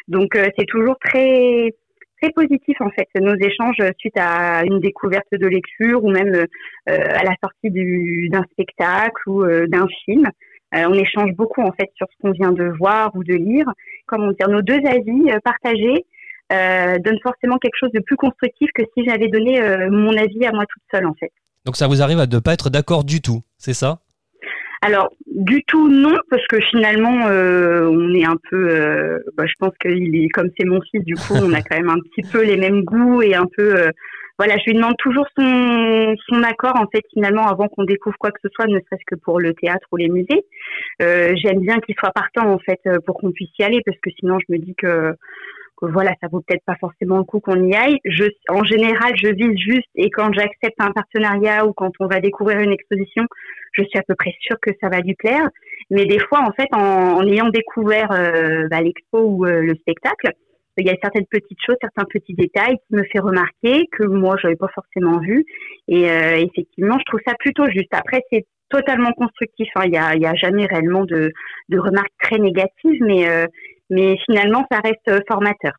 Donc 0.09 0.39
c'est 0.59 0.67
toujours 0.67 0.97
très 1.03 1.73
très 2.21 2.31
positif 2.31 2.77
en 2.81 2.91
fait 2.91 3.09
nos 3.21 3.35
échanges 3.37 3.79
suite 3.99 4.17
à 4.19 4.65
une 4.65 4.81
découverte 4.81 5.27
de 5.33 5.47
lecture 5.47 6.05
ou 6.05 6.11
même 6.11 6.35
euh, 6.35 6.47
à 6.87 7.23
la 7.25 7.35
sortie 7.43 7.71
d'un 8.31 8.45
spectacle 8.53 9.21
ou 9.27 9.43
euh, 9.43 9.67
d'un 9.67 9.87
film. 10.05 10.25
Euh, 10.75 10.87
on 10.89 10.95
échange 10.95 11.33
beaucoup 11.35 11.63
en 11.63 11.73
fait 11.73 11.91
sur 11.97 12.07
ce 12.11 12.17
qu'on 12.21 12.33
vient 12.33 12.53
de 12.53 12.65
voir 12.79 13.11
ou 13.15 13.23
de 13.23 13.35
lire. 13.35 13.67
Comment 14.07 14.33
dire, 14.33 14.49
nos 14.49 14.63
deux 14.63 14.81
avis 14.87 15.31
partagés 15.45 16.07
donnent 16.51 17.21
forcément 17.23 17.59
quelque 17.59 17.77
chose 17.81 17.91
de 17.93 18.01
plus 18.01 18.17
constructif 18.17 18.71
que 18.75 18.83
si 18.97 19.05
j'avais 19.05 19.29
donné 19.29 19.61
mon 19.91 20.17
avis 20.17 20.45
à 20.47 20.53
moi 20.53 20.65
toute 20.67 20.83
seule 20.93 21.07
en 21.07 21.15
fait. 21.15 21.33
Donc 21.65 21.77
ça 21.77 21.89
vous 21.89 22.03
arrive 22.03 22.21
à 22.21 22.27
ne 22.27 22.39
pas 22.39 22.53
être 22.53 22.71
d'accord 22.71 23.03
du 23.03 23.23
tout, 23.23 23.43
c'est 23.57 23.73
ça? 23.73 24.01
Alors, 24.85 25.09
du 25.27 25.65
tout 25.65 25.89
non, 25.89 26.15
parce 26.29 26.47
que 26.47 26.61
finalement, 26.61 27.27
euh, 27.29 27.89
on 27.91 28.13
est 28.15 28.27
un 28.27 28.37
peu. 28.51 28.69
Euh, 28.69 29.19
bah, 29.35 29.47
je 29.47 29.55
pense 29.59 29.73
qu'il 29.81 30.15
est 30.15 30.29
comme 30.29 30.51
c'est 30.59 30.67
mon 30.67 30.79
fils, 30.83 31.03
du 31.05 31.15
coup, 31.15 31.33
on 31.43 31.55
a 31.55 31.63
quand 31.63 31.77
même 31.79 31.89
un 31.89 32.01
petit 32.01 32.21
peu 32.31 32.45
les 32.45 32.59
mêmes 32.59 32.83
goûts 32.83 33.23
et 33.23 33.35
un 33.35 33.47
peu. 33.47 33.77
Euh, 33.77 33.91
voilà, 34.37 34.57
je 34.59 34.65
lui 34.67 34.75
demande 34.75 34.97
toujours 34.99 35.27
son, 35.39 36.15
son 36.29 36.43
accord 36.43 36.75
en 36.77 36.87
fait 36.93 37.03
finalement 37.15 37.47
avant 37.47 37.69
qu'on 37.69 37.85
découvre 37.85 38.17
quoi 38.19 38.31
que 38.31 38.41
ce 38.43 38.49
soit, 38.53 38.67
ne 38.67 38.81
serait-ce 38.81 39.05
que 39.07 39.15
pour 39.15 39.41
le 39.41 39.55
théâtre 39.55 39.87
ou 39.93 39.97
les 39.97 40.09
musées. 40.09 40.45
J'aime 41.01 41.61
bien 41.61 41.79
qu'il 41.79 41.95
soit 41.95 42.11
partant 42.11 42.51
en 42.51 42.59
fait 42.59 42.81
pour 43.07 43.15
qu'on 43.15 43.31
puisse 43.31 43.57
y 43.61 43.63
aller, 43.63 43.81
parce 43.87 43.97
que 44.03 44.11
sinon 44.19 44.39
je 44.41 44.53
me 44.53 44.59
dis 44.59 44.75
que 44.75 45.15
voilà, 45.93 46.13
ça 46.21 46.29
vaut 46.31 46.41
peut-être 46.47 46.65
pas 46.65 46.77
forcément 46.81 47.19
le 47.19 47.25
coup 47.25 47.41
qu'on 47.41 47.63
y 47.67 47.75
aille. 47.75 47.99
En 48.49 48.65
général, 48.65 49.13
je 49.17 49.29
vise 49.29 49.59
juste 49.59 49.89
et 49.95 50.11
quand 50.11 50.33
j'accepte 50.33 50.81
un 50.81 50.93
partenariat 50.93 51.67
ou 51.67 51.73
quand 51.73 51.91
on 52.01 52.07
va 52.07 52.21
découvrir 52.21 52.61
une 52.61 52.73
exposition, 52.73 53.25
je 53.73 53.83
suis 53.85 53.99
à 53.99 54.03
peu 54.03 54.15
près 54.15 54.33
sûre 54.41 54.57
que 54.61 54.71
ça 54.81 54.89
va 54.89 55.01
lui 55.01 55.15
plaire. 55.15 55.49
Mais 55.91 56.07
des 56.07 56.19
fois, 56.19 56.41
en 56.41 56.53
fait, 56.53 56.69
en, 56.73 57.27
ayant 57.27 57.49
découvert 57.49 58.11
euh, 58.13 58.69
bah, 58.71 58.81
l'expo 58.81 59.21
ou 59.21 59.47
euh, 59.47 59.61
le 59.61 59.75
spectacle, 59.75 60.31
il 60.77 60.87
y 60.87 60.91
a 60.91 60.97
certaines 61.01 61.27
petites 61.27 61.59
choses, 61.65 61.77
certains 61.81 62.05
petits 62.05 62.35
détails 62.35 62.77
qui 62.89 62.97
me 62.97 63.05
fait 63.05 63.21
remarquer 63.21 63.87
que 63.93 64.05
moi, 64.07 64.37
je 64.41 64.47
n'avais 64.47 64.57
pas 64.57 64.71
forcément 64.75 65.19
vu. 65.21 65.45
Et 65.89 66.11
euh, 66.11 66.37
effectivement, 66.39 66.99
je 66.99 67.05
trouve 67.05 67.21
ça 67.27 67.35
plutôt 67.39 67.67
juste. 67.67 67.93
Après, 67.93 68.23
c'est 68.33 68.45
totalement 68.71 69.13
constructif. 69.13 69.69
Hein. 69.77 69.83
Il 69.85 69.91
n'y 69.93 69.99
a, 69.99 70.17
y 70.17 70.27
a, 70.27 70.35
jamais 70.35 70.67
réellement 70.67 71.05
de, 71.05 71.31
de, 71.69 71.79
remarques 71.79 72.13
très 72.21 72.39
négatives, 72.39 73.03
mais 73.03 73.29
mais 73.91 74.17
finalement, 74.27 74.65
ça 74.71 74.81
reste 74.81 75.09
euh, 75.09 75.21
formateur. 75.29 75.73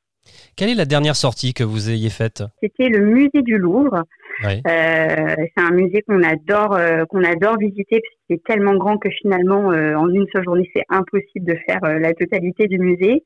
Quelle 0.55 0.69
est 0.69 0.75
la 0.75 0.85
dernière 0.85 1.15
sortie 1.15 1.53
que 1.53 1.63
vous 1.63 1.89
ayez 1.89 2.09
faite? 2.09 2.43
C'était 2.61 2.89
le 2.89 3.05
musée 3.05 3.41
du 3.41 3.57
Louvre. 3.57 4.03
Euh, 4.43 4.55
c'est 4.67 5.63
un 5.63 5.71
musée 5.71 6.01
qu'on 6.01 6.21
adore, 6.23 6.73
euh, 6.73 7.05
qu'on 7.05 7.23
adore 7.23 7.57
visiter 7.57 8.01
parce 8.01 8.15
qu'il 8.27 8.35
est 8.35 8.43
tellement 8.45 8.75
grand 8.75 8.97
que 8.97 9.09
finalement, 9.09 9.71
euh, 9.71 9.95
en 9.95 10.09
une 10.09 10.25
seule 10.33 10.43
journée, 10.43 10.69
c'est 10.75 10.83
impossible 10.89 11.45
de 11.45 11.57
faire 11.67 11.79
la 11.81 12.13
totalité 12.13 12.67
du 12.67 12.79
musée. 12.79 13.23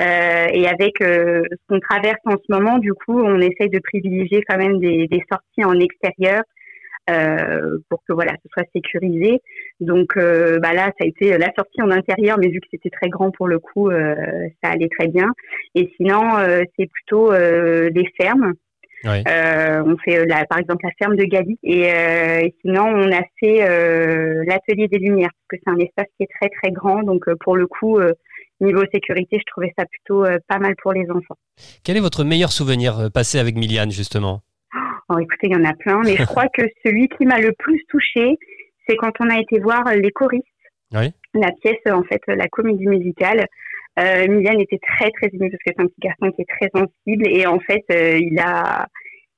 Et 0.00 0.66
avec 0.66 0.96
ce 1.00 1.42
qu'on 1.68 1.80
traverse 1.80 2.20
en 2.26 2.32
ce 2.32 2.52
moment, 2.52 2.78
du 2.78 2.92
coup, 2.92 3.18
on 3.20 3.40
essaye 3.40 3.70
de 3.70 3.78
privilégier 3.78 4.42
quand 4.48 4.58
même 4.58 4.78
des, 4.80 5.06
des 5.06 5.22
sorties 5.30 5.64
en 5.64 5.78
extérieur 5.78 6.42
euh, 7.10 7.78
pour 7.90 8.02
que 8.08 8.14
voilà, 8.14 8.32
ce 8.42 8.48
soit 8.52 8.66
sécurisé. 8.74 9.40
Donc, 9.80 10.16
euh, 10.16 10.58
bah 10.58 10.72
là, 10.72 10.86
ça 10.98 11.04
a 11.04 11.06
été 11.06 11.36
la 11.36 11.52
sortie 11.56 11.82
en 11.82 11.90
intérieur, 11.90 12.38
mais 12.38 12.48
vu 12.48 12.60
que 12.60 12.66
c'était 12.70 12.90
très 12.90 13.10
grand 13.10 13.30
pour 13.30 13.46
le 13.46 13.58
coup, 13.58 13.90
euh, 13.90 14.14
ça 14.62 14.70
allait 14.70 14.88
très 14.88 15.08
bien. 15.08 15.32
Et 15.74 15.92
sinon, 15.96 16.22
c'est 16.78 16.86
plutôt 16.86 17.32
des 17.32 18.08
fermes. 18.18 18.54
On 19.04 19.96
fait 20.02 20.24
la, 20.24 20.46
par 20.46 20.58
exemple 20.58 20.84
la 20.84 20.92
ferme 20.98 21.16
de 21.16 21.24
Galie 21.24 21.58
et, 21.62 21.82
et 21.82 22.54
sinon 22.62 22.84
on 22.84 23.12
a 23.12 23.20
fait 23.38 23.58
l'atelier 24.46 24.88
des 24.88 24.98
lumières 24.98 25.28
parce 25.30 25.48
que 25.50 25.56
c'est 25.62 25.70
un 25.70 25.84
espace 25.84 26.06
qui 26.16 26.22
est 26.22 26.30
très 26.40 26.48
très 26.48 26.72
grand 26.72 27.02
donc 27.02 27.26
pour 27.40 27.54
le 27.54 27.66
coup 27.66 27.98
niveau 28.62 28.82
sécurité 28.94 29.36
je 29.38 29.44
trouvais 29.52 29.74
ça 29.78 29.84
plutôt 29.84 30.24
pas 30.48 30.58
mal 30.58 30.74
pour 30.82 30.94
les 30.94 31.10
enfants. 31.10 31.36
Quel 31.84 31.98
est 31.98 32.00
votre 32.00 32.24
meilleur 32.24 32.50
souvenir 32.50 33.10
passé 33.12 33.38
avec 33.38 33.56
Miliane, 33.56 33.90
justement? 33.90 34.40
Oh, 35.08 35.18
écoutez 35.18 35.48
il 35.48 35.52
y 35.52 35.56
en 35.56 35.64
a 35.64 35.74
plein 35.74 36.00
mais 36.02 36.16
je 36.16 36.24
crois 36.26 36.48
que 36.48 36.62
celui 36.84 37.08
qui 37.08 37.26
m'a 37.26 37.38
le 37.38 37.52
plus 37.52 37.82
touchée 37.88 38.38
c'est 38.88 38.96
quand 38.96 39.12
on 39.20 39.30
a 39.30 39.38
été 39.38 39.58
voir 39.60 39.84
les 39.94 40.10
choristes. 40.10 40.44
Oui. 40.92 41.10
la 41.34 41.50
pièce 41.62 41.80
en 41.90 42.02
fait 42.04 42.20
la 42.28 42.46
comédie 42.48 42.86
musicale. 42.86 43.46
Euh, 43.98 44.26
Miliane 44.28 44.60
était 44.60 44.78
très 44.78 45.10
très 45.12 45.28
ému 45.32 45.50
parce 45.50 45.62
que 45.62 45.72
c'est 45.76 45.80
un 45.80 45.86
petit 45.86 46.00
garçon 46.00 46.30
qui 46.32 46.42
est 46.42 46.48
très 46.48 46.68
sensible 46.74 47.28
et 47.28 47.46
en 47.46 47.60
fait 47.60 47.84
euh, 47.92 48.18
il 48.18 48.38
a 48.40 48.86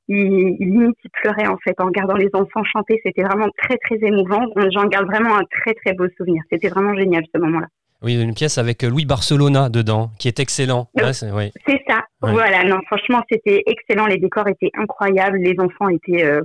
il, 0.08 0.56
il 0.60 0.92
il 1.04 1.10
pleurait 1.22 1.46
en 1.46 1.58
fait 1.58 1.78
en 1.80 1.86
regardant 1.86 2.16
les 2.16 2.30
enfants 2.32 2.64
chanter. 2.64 3.00
C'était 3.04 3.22
vraiment 3.22 3.48
très 3.58 3.76
très 3.78 3.96
émouvant. 4.02 4.44
J'en 4.72 4.86
garde 4.86 5.06
vraiment 5.06 5.36
un 5.36 5.44
très 5.50 5.74
très 5.74 5.94
beau 5.94 6.06
souvenir. 6.16 6.42
C'était 6.50 6.68
vraiment 6.68 6.94
génial 6.94 7.24
ce 7.34 7.40
moment-là 7.40 7.68
Oui, 8.02 8.20
une 8.20 8.34
pièce 8.34 8.58
avec 8.58 8.84
euh, 8.84 8.90
Louis 8.90 9.04
Barcelona 9.06 9.68
dedans, 9.68 10.10
qui 10.18 10.28
est 10.28 10.38
excellent. 10.40 10.88
Ouais, 10.94 11.12
c'est- 11.12 11.28
ça 11.88 12.02
Ouais. 12.22 12.32
voilà 12.32 12.64
non 12.64 12.78
franchement 12.86 13.22
c'était 13.30 13.62
excellent 13.66 14.06
les 14.06 14.16
décors 14.18 14.48
étaient 14.48 14.70
incroyables 14.74 15.36
les 15.38 15.54
enfants 15.60 15.88
étaient 15.90 16.24
euh, 16.24 16.40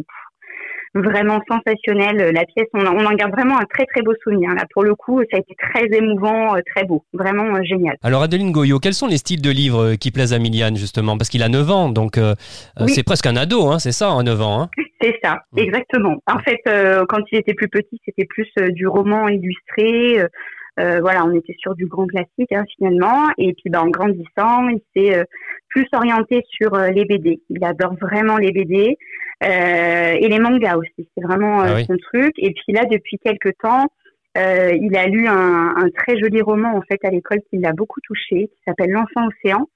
vraiment 0.93 1.39
sensationnels 1.49 2.33
la 2.33 2.43
pièce 2.45 2.67
on, 2.73 2.85
en- 2.85 2.93
on 2.97 3.05
en 3.05 3.13
garde 3.13 3.31
vraiment 3.31 3.57
un 3.57 3.63
très 3.65 3.85
très 3.85 4.01
beau 4.01 4.11
souvenir 4.23 4.53
là 4.53 4.65
pour 4.73 4.83
le 4.83 4.93
coup 4.95 5.21
ça 5.31 5.37
a 5.37 5.39
été 5.39 5.55
très 5.57 5.85
émouvant 5.97 6.55
euh, 6.55 6.59
très 6.75 6.83
beau 6.85 7.05
vraiment 7.13 7.55
euh, 7.55 7.63
génial 7.63 7.95
Alors, 8.03 8.21
Adeline 8.23 8.51
Goyot, 8.51 8.79
quels 8.79 8.93
sont 8.93 9.07
les 9.07 9.17
styles 9.17 9.41
de 9.41 9.49
livres 9.49 9.95
qui 9.95 10.11
plaisent 10.11 10.33
à 10.33 10.39
Miliane, 10.39 10.75
justement? 10.75 11.17
Parce 11.17 11.29
qu'il 11.29 11.41
a 11.43 11.49
9 11.49 11.69
ans, 11.71 11.89
donc 11.89 12.17
euh, 12.17 12.35
Oui. 12.79 12.89
c'est 12.89 13.03
presque 13.03 13.25
un 13.25 13.35
ado, 13.37 13.67
hein, 13.69 13.79
c'est 13.79 13.93
ça, 13.93 14.11
en 14.11 14.23
9 14.23 14.41
ans. 14.41 14.61
Hein 14.63 14.69
C'est 15.01 15.15
ça, 15.23 15.39
Mm. 15.53 15.59
exactement. 15.59 16.15
En 16.27 16.37
fait, 16.39 16.59
quand 17.09 17.21
il 17.31 17.37
était 17.39 17.53
plus 17.55 17.69
petit, 17.69 17.99
c'était 18.05 18.25
plus 18.25 18.47
du 18.73 18.85
roman 18.87 19.29
illustré. 19.29 20.21
Euh, 20.79 20.99
voilà, 21.01 21.25
on 21.25 21.33
était 21.35 21.55
sur 21.59 21.75
du 21.75 21.85
grand 21.85 22.07
classique 22.07 22.51
hein, 22.53 22.63
finalement. 22.77 23.27
Et 23.37 23.53
puis, 23.53 23.69
ben, 23.69 23.81
en 23.81 23.89
grandissant, 23.89 24.67
il 24.69 24.81
s'est 24.95 25.17
euh, 25.17 25.23
plus 25.69 25.85
orienté 25.93 26.41
sur 26.49 26.73
euh, 26.73 26.89
les 26.89 27.05
BD. 27.05 27.41
Il 27.49 27.63
adore 27.63 27.95
vraiment 27.99 28.37
les 28.37 28.51
BD 28.51 28.97
euh, 29.43 30.13
et 30.19 30.27
les 30.27 30.39
mangas 30.39 30.77
aussi. 30.77 31.09
C'est 31.15 31.23
vraiment 31.23 31.61
euh, 31.61 31.65
Ah 31.67 31.75
oui. 31.75 31.85
son 31.85 31.97
truc. 31.97 32.33
Et 32.37 32.51
puis 32.53 32.73
là, 32.73 32.85
depuis 32.85 33.17
quelques 33.23 33.57
temps, 33.61 33.85
euh, 34.37 34.71
il 34.79 34.95
a 34.95 35.07
lu 35.07 35.27
un, 35.27 35.73
un 35.75 35.89
très 35.89 36.17
joli 36.17 36.41
roman 36.41 36.73
en 36.77 36.81
fait 36.83 36.99
à 37.03 37.09
l'école 37.09 37.39
qui 37.49 37.57
l'a 37.57 37.73
beaucoup 37.73 37.99
touché, 38.01 38.47
qui 38.47 38.59
s'appelle 38.65 38.91
L'enfant 38.91 39.27
océan. 39.27 39.67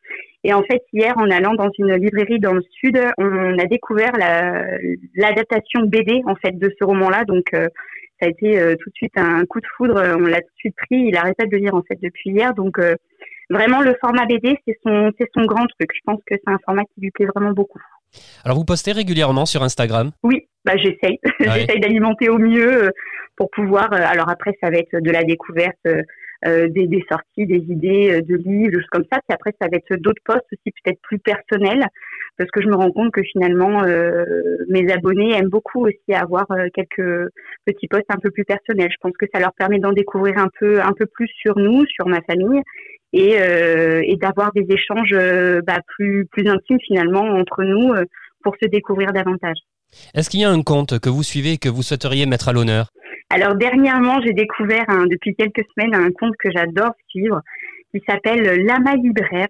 Et 0.45 0.53
en 0.53 0.61
fait, 0.63 0.81
hier, 0.93 1.13
en 1.17 1.29
allant 1.29 1.55
dans 1.55 1.69
une 1.79 1.95
librairie 1.95 2.39
dans 2.39 2.53
le 2.53 2.61
sud, 2.79 2.97
on 3.17 3.57
a 3.57 3.65
découvert 3.65 4.11
la- 4.17 4.77
l'adaptation 5.15 5.81
BD 5.87 6.21
en 6.25 6.35
fait 6.35 6.57
de 6.57 6.71
ce 6.79 6.85
roman-là. 6.85 7.25
Donc, 7.25 7.45
euh, 7.53 7.67
ça 8.19 8.27
a 8.27 8.29
été 8.29 8.59
euh, 8.59 8.75
tout 8.81 8.89
de 8.89 8.95
suite 8.95 9.13
un 9.17 9.45
coup 9.45 9.59
de 9.59 9.65
foudre. 9.77 9.95
On 10.17 10.21
l'a 10.25 10.41
tout 10.41 10.47
de 10.47 10.57
suite 10.57 10.75
pris. 10.75 11.07
Il 11.07 11.17
arrête 11.17 11.35
pas 11.37 11.45
de 11.45 11.51
le 11.51 11.57
lire 11.57 11.75
en 11.75 11.81
fait 11.83 11.97
depuis 12.01 12.31
hier. 12.31 12.53
Donc, 12.53 12.79
euh, 12.79 12.95
vraiment, 13.49 13.81
le 13.81 13.95
format 14.01 14.25
BD, 14.25 14.57
c'est 14.67 14.77
son, 14.83 15.11
c'est 15.19 15.29
son 15.35 15.45
grand 15.45 15.65
truc. 15.67 15.89
Je 15.93 16.01
pense 16.05 16.19
que 16.25 16.35
c'est 16.35 16.51
un 16.51 16.59
format 16.65 16.83
qui 16.83 17.01
lui 17.01 17.11
plaît 17.11 17.27
vraiment 17.33 17.51
beaucoup. 17.51 17.79
Alors, 18.43 18.57
vous 18.57 18.65
postez 18.65 18.91
régulièrement 18.93 19.45
sur 19.45 19.61
Instagram? 19.63 20.11
Oui, 20.23 20.47
bah 20.63 20.77
j'essaye. 20.77 21.19
Ah 21.47 21.59
j'essaye 21.59 21.79
d'alimenter 21.79 22.29
au 22.29 22.37
mieux 22.37 22.85
euh, 22.85 22.89
pour 23.35 23.49
pouvoir. 23.51 23.91
euh, 23.91 23.97
alors 23.99 24.29
après, 24.29 24.53
ça 24.61 24.69
va 24.69 24.77
être 24.77 24.95
de 24.99 25.11
la 25.11 25.23
découverte, 25.23 25.85
euh, 26.45 26.67
des, 26.69 27.03
sorties, 27.09 27.45
des 27.45 27.63
idées 27.69 28.11
euh, 28.11 28.21
de 28.21 28.35
livres, 28.35 28.71
des 28.71 28.77
choses 28.77 28.89
comme 28.91 29.05
ça. 29.11 29.19
Puis 29.27 29.33
après, 29.33 29.51
ça 29.59 29.67
va 29.71 29.77
être 29.77 29.99
d'autres 29.99 30.21
posts 30.23 30.45
aussi 30.51 30.73
peut-être 30.83 30.99
plus 31.01 31.19
personnels, 31.19 31.85
parce 32.37 32.51
que 32.51 32.61
je 32.61 32.67
me 32.67 32.75
rends 32.75 32.91
compte 32.91 33.11
que 33.11 33.23
finalement, 33.23 33.83
euh, 33.83 34.25
mes 34.69 34.91
abonnés 34.91 35.33
aiment 35.33 35.49
beaucoup 35.49 35.85
aussi 35.87 36.13
avoir 36.13 36.45
quelques 36.73 37.29
petits 37.65 37.87
posts 37.87 38.09
un 38.09 38.19
peu 38.19 38.29
plus 38.29 38.45
personnels. 38.45 38.91
Je 38.91 38.97
pense 39.01 39.13
que 39.17 39.25
ça 39.33 39.39
leur 39.39 39.53
permet 39.53 39.79
d'en 39.79 39.91
découvrir 39.91 40.37
un 40.37 40.49
peu, 40.59 40.81
un 40.81 40.93
peu 40.93 41.05
plus 41.05 41.29
sur 41.35 41.57
nous, 41.57 41.85
sur 41.87 42.07
ma 42.07 42.21
famille. 42.21 42.61
Et, 43.13 43.37
d'avoir 44.17 44.51
des 44.53 44.65
échanges 44.69 45.15
bah, 45.65 45.79
plus, 45.95 46.25
plus 46.25 46.47
intimes 46.47 46.79
finalement 46.85 47.21
entre 47.21 47.63
nous 47.63 47.93
pour 48.43 48.55
se 48.61 48.67
découvrir 48.67 49.13
davantage. 49.13 49.57
Est-ce 50.13 50.29
qu'il 50.29 50.41
y 50.41 50.43
a 50.43 50.49
un 50.49 50.61
compte 50.61 50.99
que 50.99 51.09
vous 51.09 51.23
suivez 51.23 51.53
et 51.53 51.57
que 51.57 51.69
vous 51.69 51.83
souhaiteriez 51.83 52.25
mettre 52.25 52.49
à 52.49 52.53
l'honneur? 52.53 52.91
Alors 53.29 53.55
dernièrement, 53.55 54.21
j'ai 54.21 54.33
découvert 54.33 54.85
un- 54.87 55.07
depuis 55.07 55.35
quelques 55.35 55.65
semaines 55.75 55.95
un 55.95 56.11
compte 56.11 56.35
que 56.37 56.51
j'adore 56.51 56.93
suivre 57.09 57.41
qui 57.91 58.03
s'appelle 58.07 58.63
Lama 58.65 58.95
Libraire. 58.95 59.47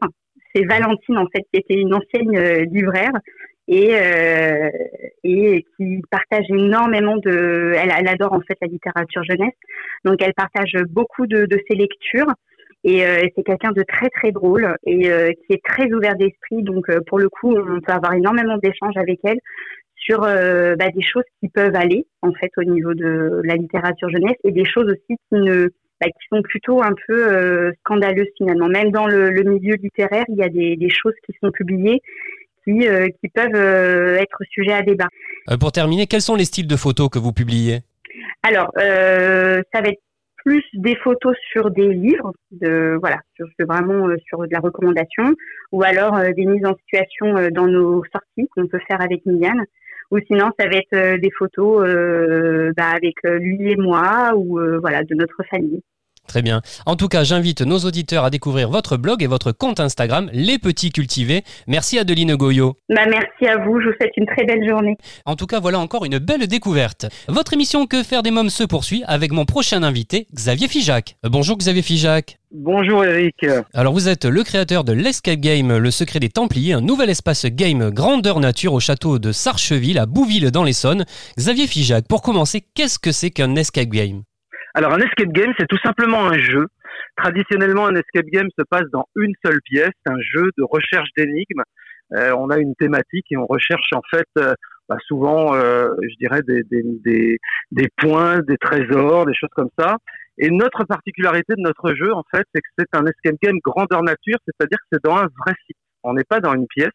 C'est 0.54 0.64
Valentine 0.66 1.18
en 1.18 1.28
fait, 1.28 1.42
qui 1.52 1.60
était 1.60 1.76
une 1.76 1.94
ancienne 1.94 2.36
euh, 2.38 2.66
libraire 2.66 3.12
et 3.68 3.96
euh, 3.96 4.70
et 5.24 5.66
qui 5.76 6.02
partage 6.10 6.46
énormément 6.50 7.18
de. 7.18 7.74
Elle, 7.76 8.08
adore 8.08 8.34
en 8.34 8.42
fait 8.42 8.58
la 8.62 8.68
littérature 8.68 9.24
jeunesse, 9.24 9.56
donc 10.06 10.22
elle 10.22 10.34
partage 10.34 10.74
beaucoup 10.90 11.28
de, 11.28 11.48
ses 11.70 11.76
lectures. 11.76 12.32
Et 12.86 13.06
euh, 13.06 13.26
c'est 13.36 13.44
quelqu'un 13.44 13.72
de 13.72 13.82
très 13.82 14.10
très 14.10 14.32
drôle 14.32 14.76
et 14.86 15.02
qui 15.02 15.54
est 15.54 15.66
très 15.66 15.92
ouvert 15.92 16.16
d'esprit. 16.16 16.62
Donc 16.62 16.86
pour 17.08 17.18
le 17.18 17.28
coup, 17.28 17.58
on 17.58 17.82
peut 17.82 17.92
avoir 17.92 18.14
énormément 18.14 18.58
d'échanges 18.58 18.96
avec 18.96 19.20
elle 19.24 19.40
sur 20.06 20.24
euh, 20.24 20.76
bah, 20.76 20.90
des 20.96 21.02
choses 21.02 21.24
qui 21.40 21.50
peuvent 21.50 21.76
aller 21.76 22.06
en 22.22 22.32
fait 22.34 22.52
au 22.58 22.64
niveau 22.64 22.94
de 22.94 23.42
la 23.44 23.56
littérature 23.56 24.10
jeunesse 24.10 24.38
et 24.44 24.52
des 24.52 24.66
choses 24.66 24.86
aussi 24.86 25.18
qui 25.30 25.36
ne 25.36 25.68
bah, 26.00 26.08
qui 26.08 26.28
sont 26.30 26.42
plutôt 26.42 26.84
un 26.84 26.94
peu 27.08 27.32
euh, 27.32 27.72
scandaleuses 27.80 28.28
finalement. 28.38 28.68
Même 28.68 28.92
dans 28.92 29.08
le, 29.08 29.30
le 29.30 29.44
milieu 29.44 29.76
littéraire, 29.76 30.26
il 30.30 30.36
y 30.36 30.44
a 30.44 30.50
des, 30.50 30.76
des 30.76 30.90
choses 30.90 31.16
qui 31.26 31.34
sont 31.42 31.52
publiées 31.52 32.02
qui, 32.64 32.88
euh, 32.88 33.08
qui 33.20 33.30
peuvent 33.30 33.56
être 33.56 34.40
sujet 34.50 34.74
à 34.74 34.82
débat. 34.82 35.08
Pour 35.60 35.72
terminer, 35.72 36.08
quels 36.08 36.22
sont 36.22 36.36
les 36.36 36.46
styles 36.46 36.68
de 36.68 36.76
photos 36.76 37.10
que 37.10 37.20
vous 37.20 37.32
publiez? 37.32 37.80
Alors, 38.44 38.72
ça 38.76 39.82
va 39.82 39.90
être 39.90 40.02
plus 40.46 40.64
des 40.74 40.96
photos 40.98 41.36
sur 41.52 41.72
des 41.72 41.92
livres, 41.92 42.32
de 42.52 42.98
voilà, 43.02 43.18
sur 43.36 43.48
vraiment 43.68 44.08
euh, 44.08 44.16
sur 44.28 44.40
de 44.48 44.52
la 44.52 44.60
recommandation, 44.60 45.34
ou 45.72 45.84
alors 45.84 46.16
euh, 46.16 46.32
des 46.34 46.46
mises 46.46 46.66
en 46.66 46.76
situation 46.76 47.36
euh, 47.36 47.50
dans 47.50 47.66
nos 47.66 48.04
sorties 48.14 48.48
qu'on 48.56 48.68
peut 48.68 48.80
faire 48.88 49.02
avec 49.02 49.26
Miliane, 49.26 49.66
ou 50.12 50.20
sinon 50.28 50.50
ça 50.60 50.68
va 50.68 50.78
être 50.78 50.94
euh, 50.94 51.18
des 51.18 51.32
photos 51.38 51.86
euh, 51.88 52.72
bah, 52.78 52.90
avec 52.96 53.16
euh, 53.26 53.38
lui 53.40 53.72
et 53.72 53.76
moi, 53.76 54.34
ou 54.36 54.60
voilà 54.82 55.04
de 55.04 55.16
notre 55.16 55.42
famille. 55.50 55.82
Très 56.28 56.42
bien. 56.42 56.62
En 56.88 56.96
tout 56.96 57.08
cas, 57.08 57.24
j'invite 57.24 57.62
nos 57.62 57.78
auditeurs 57.80 58.24
à 58.24 58.30
découvrir 58.30 58.70
votre 58.70 58.98
blog 58.98 59.22
et 59.22 59.28
votre 59.28 59.52
compte 59.52 59.80
Instagram, 59.80 60.30
Les 60.34 60.58
Petits 60.58 60.92
Cultivés. 60.92 61.44
Merci 61.68 62.00
Adeline 62.00 62.36
Goyot. 62.36 62.78
Bah, 62.90 63.06
merci 63.08 63.46
à 63.48 63.58
vous, 63.64 63.80
je 63.80 63.88
vous 63.88 63.94
souhaite 64.00 64.16
une 64.18 64.26
très 64.26 64.44
belle 64.44 64.68
journée. 64.68 64.98
En 65.26 65.36
tout 65.36 65.46
cas, 65.46 65.60
voilà 65.60 65.80
encore 65.80 66.04
une 66.06 66.18
belle 66.18 66.48
découverte. 66.48 67.06
Votre 67.28 67.54
émission 67.54 67.86
Que 67.86 68.04
faire 68.04 68.24
des 68.24 68.32
mômes 68.32 68.50
se 68.50 68.64
poursuit 68.64 69.04
avec 69.06 69.32
mon 69.32 69.46
prochain 69.46 69.84
invité, 69.84 70.28
Xavier 70.34 70.68
Figeac. 70.68 71.16
Bonjour 71.24 71.58
Xavier 71.58 71.84
Figeac. 71.84 72.40
Bonjour 72.58 73.04
Eric. 73.04 73.46
Alors 73.74 73.92
vous 73.92 74.08
êtes 74.08 74.24
le 74.24 74.42
créateur 74.42 74.86
de 74.86 74.94
l'Escape 74.94 75.42
Game 75.42 75.78
Le 75.78 75.92
Secret 75.92 76.20
des 76.20 76.30
Templiers, 76.30 76.72
un 76.72 76.80
nouvel 76.80 77.10
espace 77.10 77.46
game 77.48 77.90
grandeur 77.90 78.40
nature 78.40 78.72
au 78.72 78.80
château 78.80 79.20
de 79.20 79.34
Sarcheville 79.34 80.00
à 80.00 80.06
Bouville 80.06 80.52
dans 80.52 80.64
l'Essonne. 80.64 81.04
Xavier 81.38 81.68
Figeac, 81.68 82.08
pour 82.08 82.22
commencer, 82.22 82.64
qu'est-ce 82.74 82.98
que 82.98 83.12
c'est 83.12 83.30
qu'un 83.30 83.58
escape 83.58 83.90
game? 83.90 84.22
Alors 84.74 84.94
un 84.94 85.00
escape 85.00 85.34
game, 85.34 85.52
c'est 85.60 85.68
tout 85.68 85.80
simplement 85.84 86.28
un 86.28 86.38
jeu. 86.38 86.68
Traditionnellement, 87.18 87.88
un 87.88 87.96
escape 87.96 88.28
game 88.28 88.48
se 88.58 88.64
passe 88.70 88.90
dans 88.94 89.06
une 89.18 89.34
seule 89.46 89.60
pièce, 89.66 89.92
un 90.06 90.20
jeu 90.22 90.50
de 90.58 90.64
recherche 90.64 91.10
d'énigmes. 91.18 91.64
Euh, 92.14 92.34
on 92.38 92.50
a 92.52 92.58
une 92.58 92.74
thématique 92.76 93.26
et 93.32 93.38
on 93.38 93.48
recherche 93.48 93.90
en 93.94 94.02
fait 94.10 94.28
euh, 94.38 94.54
bah, 94.88 94.98
souvent, 95.08 95.56
euh, 95.56 95.90
je 96.02 96.16
dirais, 96.26 96.42
des, 96.48 96.64
des, 96.72 96.84
des, 97.04 97.38
des 97.72 97.88
points, 97.98 98.40
des 98.48 98.58
trésors, 98.58 99.26
des 99.26 99.34
choses 99.34 99.50
comme 99.54 99.72
ça. 99.78 99.98
Et 100.38 100.50
notre 100.50 100.84
particularité 100.84 101.54
de 101.56 101.62
notre 101.62 101.94
jeu, 101.96 102.14
en 102.14 102.24
fait, 102.30 102.44
c'est 102.54 102.62
que 102.62 102.68
c'est 102.78 102.94
un 102.94 103.06
escape 103.06 103.36
game 103.42 103.58
grandeur 103.64 104.04
nature, 104.04 104.38
c'est-à-dire 104.46 104.78
que 104.80 104.86
c'est 104.92 105.04
dans 105.04 105.16
un 105.16 105.28
vrai 105.46 105.54
site. 105.66 105.78
On 106.04 106.14
n'est 106.14 106.26
pas 106.26 106.40
dans 106.40 106.54
une 106.54 106.68
pièce, 106.68 106.92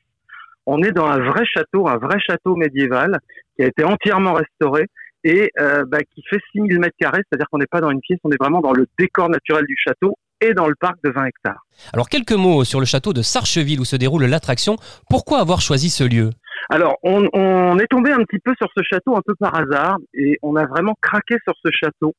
on 0.66 0.82
est 0.82 0.92
dans 0.92 1.06
un 1.06 1.18
vrai 1.18 1.44
château, 1.46 1.88
un 1.88 1.96
vrai 1.96 2.18
château 2.20 2.54
médiéval 2.54 3.18
qui 3.56 3.64
a 3.64 3.66
été 3.66 3.82
entièrement 3.82 4.34
restauré 4.34 4.86
et 5.24 5.50
euh, 5.58 5.84
bah, 5.86 5.98
qui 6.14 6.22
fait 6.28 6.38
6000 6.52 6.78
mètres 6.78 6.96
carrés, 6.98 7.22
c'est-à-dire 7.28 7.46
qu'on 7.50 7.58
n'est 7.58 7.66
pas 7.66 7.80
dans 7.80 7.90
une 7.90 8.00
pièce, 8.00 8.18
on 8.24 8.30
est 8.30 8.40
vraiment 8.40 8.60
dans 8.60 8.72
le 8.72 8.86
décor 8.98 9.28
naturel 9.28 9.64
du 9.66 9.76
château 9.76 10.16
et 10.40 10.54
dans 10.54 10.68
le 10.68 10.74
parc 10.74 10.96
de 11.04 11.10
20 11.10 11.26
hectares. 11.26 11.66
Alors 11.92 12.08
quelques 12.08 12.32
mots 12.32 12.64
sur 12.64 12.80
le 12.80 12.86
château 12.86 13.12
de 13.12 13.20
Sarcheville 13.20 13.80
où 13.80 13.84
se 13.84 13.96
déroule 13.96 14.24
l'attraction. 14.24 14.76
Pourquoi 15.08 15.40
avoir 15.40 15.60
choisi 15.60 15.90
ce 15.90 16.04
lieu? 16.04 16.30
Alors, 16.70 16.96
on, 17.02 17.28
on 17.32 17.78
est 17.78 17.86
tombé 17.86 18.12
un 18.12 18.22
petit 18.24 18.38
peu 18.38 18.54
sur 18.56 18.68
ce 18.76 18.82
château 18.82 19.16
un 19.16 19.22
peu 19.26 19.34
par 19.34 19.54
hasard 19.54 19.96
et 20.14 20.38
on 20.42 20.56
a 20.56 20.66
vraiment 20.66 20.94
craqué 21.00 21.36
sur 21.44 21.54
ce 21.64 21.70
château 21.72 22.14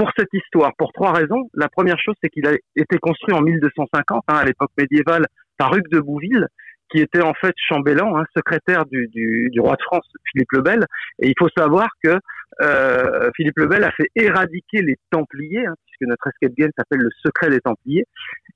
pour 0.00 0.10
cette 0.16 0.32
histoire, 0.32 0.72
pour 0.78 0.94
trois 0.94 1.12
raisons. 1.12 1.50
La 1.52 1.68
première 1.68 1.98
chose, 1.98 2.14
c'est 2.22 2.30
qu'il 2.30 2.46
a 2.46 2.52
été 2.74 2.96
construit 2.98 3.34
en 3.34 3.42
1250, 3.42 4.24
hein, 4.28 4.34
à 4.34 4.44
l'époque 4.46 4.70
médiévale, 4.78 5.26
par 5.58 5.76
Hugues 5.76 5.90
de 5.90 6.00
Bouville, 6.00 6.46
qui 6.90 7.02
était 7.02 7.20
en 7.20 7.34
fait 7.34 7.52
chambellan, 7.68 8.16
hein, 8.16 8.24
secrétaire 8.34 8.86
du, 8.86 9.52
roi 9.58 9.76
de 9.76 9.82
France, 9.82 10.06
Philippe 10.32 10.52
le 10.52 10.62
Bel. 10.62 10.86
Et 11.18 11.28
il 11.28 11.34
faut 11.38 11.50
savoir 11.54 11.88
que 12.02 12.18
euh, 12.62 13.30
Philippe 13.36 13.58
le 13.58 13.66
Bel 13.66 13.84
a 13.84 13.90
fait 13.90 14.08
éradiquer 14.16 14.80
les 14.80 14.96
Templiers, 15.10 15.66
hein, 15.66 15.74
puisque 16.00 16.08
notre 16.08 16.28
escape 16.28 16.56
game 16.56 16.70
s'appelle 16.76 17.00
Le 17.00 17.10
Secret 17.24 17.50
des 17.50 17.60
Templiers. 17.60 18.04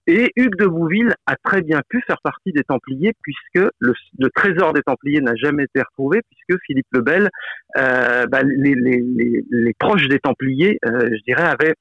Et 0.07 0.33
Hugues 0.37 0.59
de 0.59 0.67
Bouville 0.67 1.15
a 1.27 1.37
très 1.37 1.63
bien 1.63 1.81
pu 1.89 2.03
faire 2.07 2.21
partie 2.23 2.53
des 2.53 2.65
Templiers, 2.65 3.13
puisque 3.23 3.69
le, 3.79 3.95
trésor 4.35 4.73
des 4.73 4.83
Templiers 4.83 5.21
n'a 5.21 5.35
jamais 5.35 5.65
été 5.65 5.81
retrouvé, 5.81 6.21
puisque 6.31 6.61
Philippe 6.67 6.87
le 6.93 7.01
Bel, 7.01 7.31
euh, 7.79 8.27
bah, 8.27 8.43
les, 8.43 9.75
proches 9.79 10.09
des 10.09 10.19
Templiers, 10.19 10.79
euh, 10.87 11.09
je 11.11 11.23
dirais, 11.27 11.45
avaient 11.45 11.75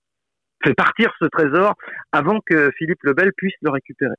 fait 0.63 0.73
partir 0.73 1.11
ce 1.19 1.25
trésor 1.25 1.75
avant 2.13 2.39
que 2.45 2.71
Philippe 2.77 3.03
le 3.03 3.13
Bel 3.13 3.31
puisse 3.35 3.55
le 3.61 3.69
récupérer. 3.69 4.15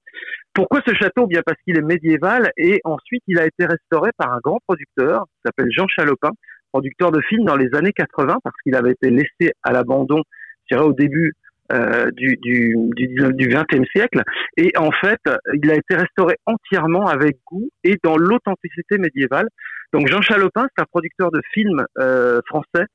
Pourquoi 0.52 0.82
ce 0.86 0.94
château? 0.94 1.26
Bien 1.26 1.40
parce 1.44 1.58
qu'il 1.64 1.78
est 1.78 1.82
médiéval 1.82 2.50
et 2.58 2.82
ensuite 2.84 3.22
il 3.26 3.38
a 3.38 3.46
été 3.46 3.64
restauré 3.64 4.10
par 4.18 4.30
un 4.30 4.40
grand 4.44 4.58
producteur 4.66 5.24
qui 5.24 5.40
s'appelle 5.42 5.70
Jean 5.70 5.86
Chalopin, 5.88 6.32
producteur 6.70 7.12
de 7.12 7.20
films 7.22 7.46
dans 7.46 7.56
les 7.56 7.74
années 7.74 7.92
80 7.92 8.36
parce 8.44 8.56
qu'il 8.62 8.74
avait 8.74 8.90
été 8.90 9.08
laissé 9.08 9.54
à 9.62 9.72
l'abandon, 9.72 10.20
je 10.68 10.76
dirais 10.76 10.86
au 10.86 10.92
début 10.92 11.32
euh, 11.72 12.10
du, 12.12 12.36
du, 12.42 12.76
du, 12.96 13.48
20e 13.48 13.86
siècle. 13.90 14.22
Et 14.56 14.72
en 14.76 14.90
fait, 14.92 15.20
il 15.54 15.70
a 15.70 15.74
été 15.74 15.96
restauré 15.96 16.36
entièrement 16.46 17.06
avec 17.06 17.38
goût 17.46 17.70
et 17.84 17.96
dans 18.02 18.16
l'authenticité 18.16 18.98
médiévale. 18.98 19.48
Donc 19.92 20.08
Jean 20.08 20.20
Chalopin, 20.20 20.66
c'est 20.76 20.82
un 20.82 20.86
producteur 20.90 21.30
de 21.30 21.40
films 21.52 21.84
euh, 21.98 22.40
français 22.46 22.86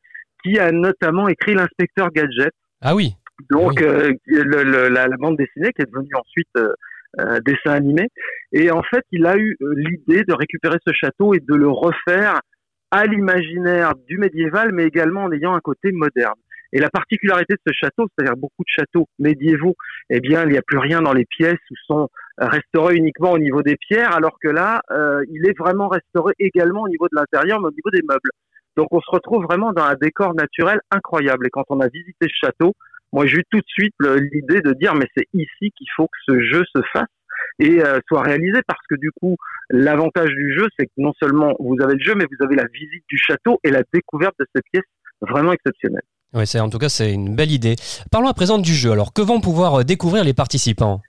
qui 0.43 0.59
a 0.59 0.71
notamment 0.71 1.27
écrit 1.27 1.53
L'inspecteur 1.53 2.11
Gadget. 2.11 2.53
Ah 2.81 2.95
oui. 2.95 3.15
Donc, 3.49 3.79
oui. 3.79 3.85
euh, 3.85 4.13
le, 4.27 4.63
le, 4.63 4.89
la, 4.89 5.07
la, 5.07 5.17
bande 5.17 5.37
dessinée 5.37 5.71
qui 5.73 5.81
est 5.81 5.85
devenue 5.85 6.13
ensuite 6.13 6.47
euh, 6.57 6.73
euh, 7.19 7.39
dessin 7.39 7.71
animé. 7.71 8.07
Et 8.51 8.69
en 8.69 8.83
fait, 8.83 9.03
il 9.11 9.25
a 9.25 9.37
eu 9.37 9.57
euh, 9.61 9.73
l'idée 9.75 10.23
de 10.23 10.33
récupérer 10.33 10.77
ce 10.85 10.93
château 10.93 11.33
et 11.33 11.39
de 11.39 11.55
le 11.55 11.67
refaire 11.67 12.39
à 12.91 13.05
l'imaginaire 13.05 13.93
du 14.07 14.17
médiéval, 14.17 14.71
mais 14.73 14.85
également 14.85 15.23
en 15.23 15.31
ayant 15.31 15.53
un 15.53 15.59
côté 15.59 15.91
moderne. 15.91 16.35
Et 16.71 16.79
la 16.79 16.89
particularité 16.89 17.53
de 17.53 17.59
ce 17.65 17.73
château, 17.73 18.07
c'est-à-dire 18.07 18.37
beaucoup 18.37 18.63
de 18.63 18.69
châteaux 18.69 19.07
médiévaux, 19.17 19.75
eh 20.09 20.19
bien, 20.19 20.43
il 20.43 20.51
n'y 20.51 20.57
a 20.57 20.61
plus 20.61 20.77
rien 20.77 21.01
dans 21.01 21.13
les 21.13 21.25
pièces 21.25 21.57
où 21.71 21.75
sont 21.87 22.09
restaurés 22.37 22.95
uniquement 22.95 23.31
au 23.31 23.39
niveau 23.39 23.61
des 23.63 23.75
pierres, 23.75 24.15
alors 24.15 24.37
que 24.41 24.49
là, 24.49 24.81
euh, 24.91 25.23
il 25.29 25.47
est 25.47 25.57
vraiment 25.57 25.87
restauré 25.87 26.33
également 26.39 26.83
au 26.83 26.89
niveau 26.89 27.07
de 27.11 27.15
l'intérieur, 27.15 27.59
mais 27.59 27.67
au 27.67 27.71
niveau 27.71 27.89
des 27.91 28.03
meubles. 28.07 28.29
Donc, 28.77 28.87
on 28.91 29.01
se 29.01 29.11
retrouve 29.11 29.43
vraiment 29.43 29.73
dans 29.73 29.83
un 29.83 29.95
décor 29.95 30.33
naturel 30.35 30.79
incroyable. 30.91 31.47
Et 31.47 31.49
quand 31.49 31.65
on 31.69 31.79
a 31.79 31.87
visité 31.87 32.27
ce 32.27 32.45
château, 32.45 32.75
moi 33.11 33.25
j'ai 33.25 33.37
eu 33.37 33.43
tout 33.49 33.59
de 33.59 33.67
suite 33.67 33.95
l'idée 33.99 34.61
de 34.61 34.73
dire 34.73 34.93
mais 34.95 35.07
c'est 35.15 35.27
ici 35.33 35.71
qu'il 35.75 35.87
faut 35.95 36.07
que 36.07 36.17
ce 36.27 36.39
jeu 36.41 36.63
se 36.75 36.81
fasse 36.93 37.07
et 37.59 37.83
euh, 37.83 37.99
soit 38.07 38.21
réalisé 38.21 38.59
parce 38.67 38.85
que 38.89 38.95
du 38.95 39.11
coup 39.19 39.35
l'avantage 39.69 40.29
du 40.29 40.53
jeu 40.53 40.67
c'est 40.77 40.85
que 40.85 40.91
non 40.97 41.13
seulement 41.19 41.55
vous 41.59 41.75
avez 41.81 41.95
le 41.95 42.03
jeu 42.03 42.13
mais 42.15 42.25
vous 42.25 42.45
avez 42.45 42.55
la 42.55 42.67
visite 42.71 43.03
du 43.09 43.17
château 43.17 43.59
et 43.63 43.71
la 43.71 43.81
découverte 43.93 44.35
de 44.39 44.45
cette 44.53 44.65
pièce 44.71 44.85
vraiment 45.21 45.53
exceptionnelle. 45.53 46.03
Oui, 46.33 46.45
c'est 46.45 46.59
en 46.59 46.69
tout 46.69 46.77
cas 46.77 46.89
c'est 46.89 47.13
une 47.13 47.35
belle 47.35 47.51
idée. 47.51 47.75
Parlons 48.11 48.27
à 48.27 48.33
présent 48.33 48.57
du 48.57 48.73
jeu. 48.73 48.91
Alors 48.91 49.13
que 49.13 49.21
vont 49.21 49.41
pouvoir 49.41 49.79
euh, 49.79 49.83
découvrir 49.83 50.23
les 50.23 50.33
participants? 50.33 51.01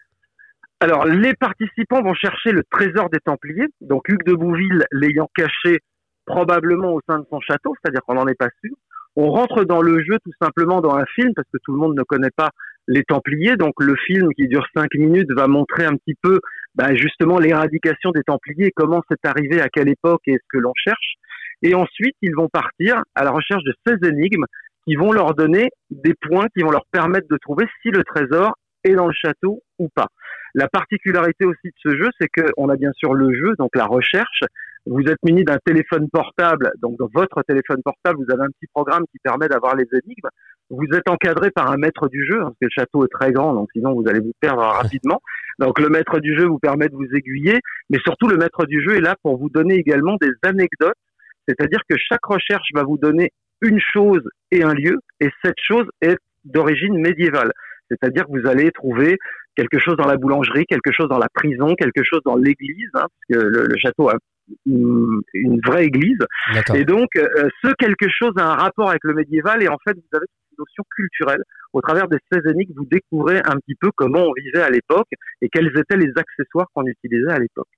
Alors, 0.82 1.04
les 1.04 1.34
participants 1.34 2.02
vont 2.02 2.14
chercher 2.14 2.52
le 2.52 2.62
trésor 2.70 3.10
des 3.10 3.18
Templiers. 3.22 3.68
Donc, 3.82 4.08
Hugues 4.08 4.24
de 4.24 4.32
Bouville 4.32 4.86
l'ayant 4.92 5.28
caché 5.34 5.80
probablement 6.24 6.94
au 6.94 7.00
sein 7.06 7.18
de 7.18 7.26
son 7.28 7.38
château, 7.40 7.74
c'est-à-dire 7.82 8.00
qu'on 8.06 8.14
n'en 8.14 8.26
est 8.26 8.38
pas 8.38 8.48
sûr 8.64 8.74
on 9.16 9.30
rentre 9.30 9.64
dans 9.64 9.82
le 9.82 10.02
jeu 10.02 10.18
tout 10.24 10.32
simplement 10.40 10.80
dans 10.80 10.94
un 10.94 11.04
film 11.14 11.32
parce 11.34 11.48
que 11.52 11.58
tout 11.64 11.72
le 11.72 11.78
monde 11.78 11.96
ne 11.96 12.02
connaît 12.02 12.30
pas 12.34 12.50
les 12.88 13.02
Templiers. 13.02 13.56
Donc 13.56 13.74
le 13.80 13.94
film 14.06 14.32
qui 14.34 14.46
dure 14.48 14.66
cinq 14.74 14.94
minutes 14.94 15.30
va 15.34 15.46
montrer 15.46 15.84
un 15.84 15.97
petit 15.97 16.14
peu 16.23 16.40
bah, 16.75 16.95
justement 16.95 17.38
l'éradication 17.38 18.12
des 18.12 18.23
Templiers, 18.23 18.73
comment 18.75 19.02
c'est 19.10 19.28
arrivé, 19.28 19.60
à 19.60 19.68
quelle 19.68 19.88
époque 19.88 20.23
et 20.26 20.34
ce 20.34 20.47
que 20.49 20.58
l'on 20.58 20.73
cherche. 20.76 21.14
Et 21.62 21.75
ensuite, 21.75 22.16
ils 22.23 22.34
vont 22.34 22.49
partir 22.49 23.02
à 23.14 23.25
la 23.25 23.30
recherche 23.30 23.62
de 23.64 23.75
16 23.86 23.99
énigmes 24.10 24.47
qui 24.90 24.96
vont 24.96 25.12
leur 25.12 25.34
donner 25.34 25.68
des 25.90 26.14
points 26.20 26.46
qui 26.52 26.64
vont 26.64 26.72
leur 26.72 26.84
permettre 26.90 27.28
de 27.30 27.36
trouver 27.36 27.64
si 27.80 27.90
le 27.90 28.02
trésor 28.02 28.54
est 28.82 28.94
dans 28.94 29.06
le 29.06 29.12
château 29.12 29.62
ou 29.78 29.88
pas. 29.94 30.08
La 30.54 30.66
particularité 30.66 31.44
aussi 31.44 31.68
de 31.68 31.72
ce 31.80 31.96
jeu, 31.96 32.08
c'est 32.20 32.26
qu'on 32.28 32.68
a 32.68 32.74
bien 32.74 32.90
sûr 32.94 33.14
le 33.14 33.32
jeu, 33.32 33.54
donc 33.56 33.70
la 33.76 33.84
recherche, 33.84 34.42
vous 34.86 35.02
êtes 35.02 35.18
muni 35.22 35.44
d'un 35.44 35.58
téléphone 35.64 36.08
portable, 36.12 36.72
donc 36.82 36.98
dans 36.98 37.08
votre 37.14 37.40
téléphone 37.46 37.82
portable, 37.84 38.18
vous 38.18 38.34
avez 38.34 38.42
un 38.42 38.50
petit 38.50 38.66
programme 38.74 39.04
qui 39.12 39.18
permet 39.22 39.46
d'avoir 39.46 39.76
les 39.76 39.86
énigmes. 39.92 40.28
Vous 40.70 40.86
êtes 40.92 41.08
encadré 41.08 41.52
par 41.52 41.70
un 41.70 41.76
maître 41.76 42.08
du 42.08 42.26
jeu, 42.26 42.40
parce 42.40 42.54
que 42.60 42.64
le 42.64 42.70
château 42.70 43.04
est 43.04 43.12
très 43.12 43.30
grand, 43.30 43.54
donc 43.54 43.68
sinon 43.72 43.94
vous 43.94 44.08
allez 44.08 44.20
vous 44.20 44.32
perdre 44.40 44.62
rapidement. 44.82 45.20
Donc 45.60 45.78
le 45.78 45.88
maître 45.88 46.18
du 46.18 46.36
jeu 46.36 46.46
vous 46.46 46.58
permet 46.58 46.88
de 46.88 46.96
vous 46.96 47.06
aiguiller, 47.14 47.60
mais 47.90 47.98
surtout 47.98 48.26
le 48.26 48.38
maître 48.38 48.66
du 48.66 48.82
jeu 48.82 48.96
est 48.96 49.00
là 49.00 49.14
pour 49.22 49.38
vous 49.38 49.50
donner 49.50 49.74
également 49.74 50.16
des 50.20 50.32
anecdotes, 50.42 50.98
c'est-à-dire 51.46 51.82
que 51.88 51.96
chaque 51.96 52.24
recherche 52.24 52.68
va 52.74 52.82
vous 52.82 52.98
donner 52.98 53.30
une 53.62 53.80
chose 53.80 54.23
et 54.50 54.62
un 54.62 54.75
lieu, 54.75 54.99
et 55.20 55.28
cette 55.44 55.58
chose 55.62 55.86
est 56.00 56.16
d'origine 56.44 56.99
médiévale. 56.99 57.52
C'est-à-dire 57.90 58.25
que 58.26 58.40
vous 58.40 58.49
allez 58.49 58.70
trouver 58.70 59.18
quelque 59.56 59.78
chose 59.78 59.96
dans 59.96 60.06
la 60.06 60.16
boulangerie, 60.16 60.64
quelque 60.66 60.92
chose 60.92 61.08
dans 61.08 61.18
la 61.18 61.28
prison, 61.32 61.75
quelque 61.75 62.02
chose 62.04 62.20
dans 62.25 62.36
l'église, 62.36 62.88
hein, 62.94 63.06
parce 63.08 63.40
que 63.40 63.46
le, 63.46 63.66
le, 63.66 63.76
château 63.76 64.08
a 64.08 64.14
une, 64.66 65.20
une 65.34 65.60
vraie 65.64 65.86
église. 65.86 66.18
Et 66.75 66.84
donc, 66.84 67.08
euh, 67.16 67.49
ce 67.62 67.73
quelque 67.78 68.06
chose 68.08 68.32
a 68.36 68.52
un 68.52 68.54
rapport 68.54 68.88
avec 68.88 69.02
le 69.04 69.14
médiéval 69.14 69.62
et 69.62 69.68
en 69.68 69.76
fait, 69.84 69.94
vous 69.94 70.16
avez 70.16 70.26
une 70.52 70.56
notion 70.58 70.84
culturelle. 70.94 71.42
Au 71.73 71.80
travers 71.80 72.08
des 72.08 72.18
16 72.32 72.42
énigmes, 72.52 72.75
vous 72.76 72.86
découvrez 72.90 73.38
un 73.38 73.56
petit 73.56 73.75
peu 73.80 73.90
comment 73.94 74.23
on 74.23 74.32
vivait 74.32 74.62
à 74.62 74.70
l'époque 74.70 75.08
et 75.42 75.49
quels 75.49 75.68
étaient 75.76 75.96
les 75.96 76.12
accessoires 76.16 76.68
qu'on 76.75 76.84
utilisait 76.86 77.32
à 77.32 77.38
l'époque. 77.38 77.68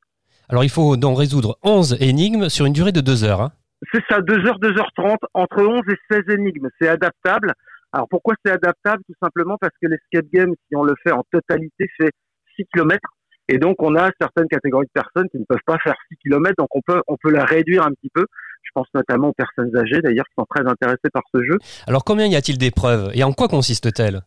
Alors, 0.48 0.64
il 0.64 0.70
faut 0.70 0.96
donc 0.96 1.18
résoudre 1.18 1.58
11 1.62 1.96
énigmes 2.00 2.48
sur 2.48 2.66
une 2.66 2.72
durée 2.72 2.92
de 2.92 3.00
2 3.00 3.24
heures. 3.24 3.40
Hein 3.40 3.52
c'est 3.92 4.02
ça, 4.08 4.20
2 4.20 4.46
heures, 4.46 4.58
2h30, 4.58 5.16
entre 5.34 5.62
11 5.62 5.82
et 5.88 6.14
16 6.14 6.22
énigmes. 6.34 6.68
C'est 6.80 6.88
adaptable. 6.88 7.52
Alors 7.92 8.08
pourquoi 8.08 8.34
c'est 8.44 8.52
adaptable? 8.52 9.02
Tout 9.06 9.14
simplement 9.22 9.56
parce 9.60 9.74
que 9.80 9.88
l'escape 9.88 10.26
game, 10.32 10.52
si 10.68 10.76
on 10.76 10.84
le 10.84 10.94
fait 11.02 11.12
en 11.12 11.24
totalité, 11.30 11.86
fait 11.98 12.10
6 12.56 12.64
km. 12.72 13.00
Et 13.48 13.58
donc 13.58 13.82
on 13.82 13.96
a 13.96 14.10
certaines 14.20 14.46
catégories 14.48 14.86
de 14.86 15.00
personnes 15.00 15.28
qui 15.30 15.38
ne 15.38 15.44
peuvent 15.44 15.58
pas 15.66 15.78
faire 15.78 15.94
6 16.08 16.16
km, 16.22 16.54
donc 16.56 16.68
on 16.74 16.80
peut, 16.80 17.02
on 17.08 17.16
peut 17.16 17.30
la 17.30 17.44
réduire 17.44 17.82
un 17.84 17.90
petit 17.90 18.10
peu. 18.14 18.24
Je 18.62 18.70
pense 18.72 18.86
notamment 18.94 19.28
aux 19.28 19.34
personnes 19.34 19.76
âgées 19.76 20.00
d'ailleurs 20.00 20.24
qui 20.26 20.34
sont 20.38 20.46
très 20.48 20.66
intéressées 20.66 21.10
par 21.12 21.22
ce 21.34 21.42
jeu. 21.42 21.58
Alors 21.86 22.04
combien 22.04 22.26
y 22.26 22.36
a-t-il 22.36 22.56
d'épreuves? 22.56 23.10
Et 23.14 23.24
en 23.24 23.32
quoi 23.32 23.48
consiste-t-elle? 23.48 24.20